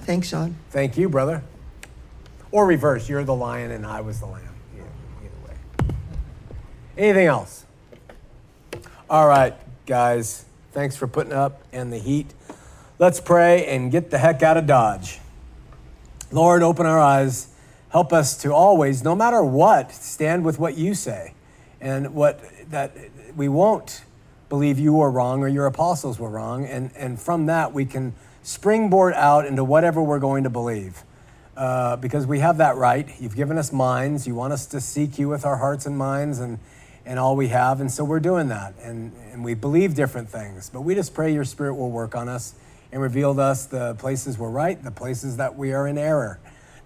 [0.03, 0.57] Thanks, Sean.
[0.71, 1.43] Thank you, brother.
[2.51, 4.55] Or reverse, you're the lion and I was the lamb.
[4.77, 5.95] Either way.
[6.97, 7.65] Anything else?
[9.09, 9.55] All right,
[9.87, 10.45] guys.
[10.73, 12.33] Thanks for putting up in the heat.
[12.99, 15.19] Let's pray and get the heck out of Dodge.
[16.31, 17.49] Lord, open our eyes
[17.91, 21.34] help us to always, no matter what, stand with what you say
[21.80, 22.97] and what that
[23.36, 24.03] we won't
[24.49, 26.64] believe you were wrong or your apostles were wrong.
[26.66, 31.03] And, and from that, we can springboard out into whatever we're going to believe.
[31.57, 33.09] Uh, because we have that right.
[33.20, 34.26] You've given us minds.
[34.26, 36.59] You want us to seek you with our hearts and minds and,
[37.05, 37.80] and all we have.
[37.80, 38.74] And so we're doing that.
[38.82, 40.70] And, and we believe different things.
[40.70, 42.55] But we just pray your spirit will work on us
[42.93, 46.41] and reveal to us the places we're right, the places that we are in error.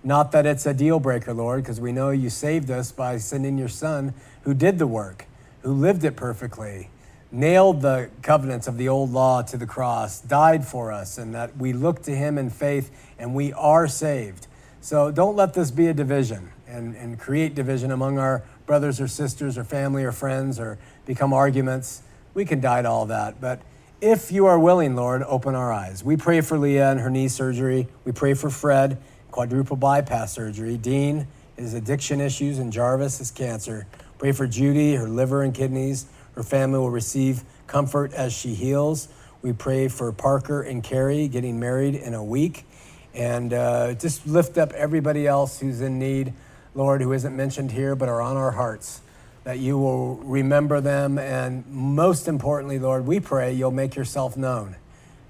[0.07, 3.57] Not that it's a deal breaker, Lord, because we know you saved us by sending
[3.57, 5.25] your Son who did the work,
[5.63, 6.91] who lived it perfectly,
[7.33, 11.57] nailed the covenants of the old law to the cross, died for us, and that
[11.57, 14.47] we look to him in faith and we are saved.
[14.83, 19.09] So don't let this be a division and, and create division among our brothers or
[19.09, 22.03] sisters or family or friends or become arguments.
[22.35, 23.41] We can die to all that.
[23.41, 23.63] But
[24.03, 26.05] if you are willing, Lord, open our eyes.
[26.05, 27.89] We pray for Leah and her knee surgery.
[28.05, 28.99] We pray for Fred
[29.35, 30.77] quadruple bypass surgery.
[30.77, 31.27] Dean,
[31.57, 33.85] his addiction issues, and Jarvis, his cancer.
[34.17, 36.07] Pray for Judy, her liver and kidneys.
[36.37, 39.09] Her family will receive comfort as she heals.
[39.43, 42.65] We pray for Parker and Carrie getting married in a week.
[43.13, 46.33] And uh, just lift up everybody else who's in need,
[46.77, 49.01] Lord, who isn't mentioned here but are on our hearts.
[49.43, 51.19] That you will remember them.
[51.19, 54.77] And most importantly, Lord, we pray you'll make yourself known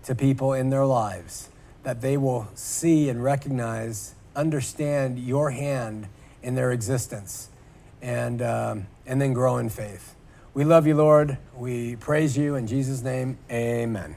[0.02, 1.48] to people in their lives
[1.84, 6.08] that they will see and recognize, understand your hand
[6.42, 7.48] in their existence,
[8.02, 10.14] and, um, and then grow in faith.
[10.52, 11.38] We love you, Lord.
[11.56, 12.54] We praise you.
[12.54, 14.16] In Jesus' name, amen.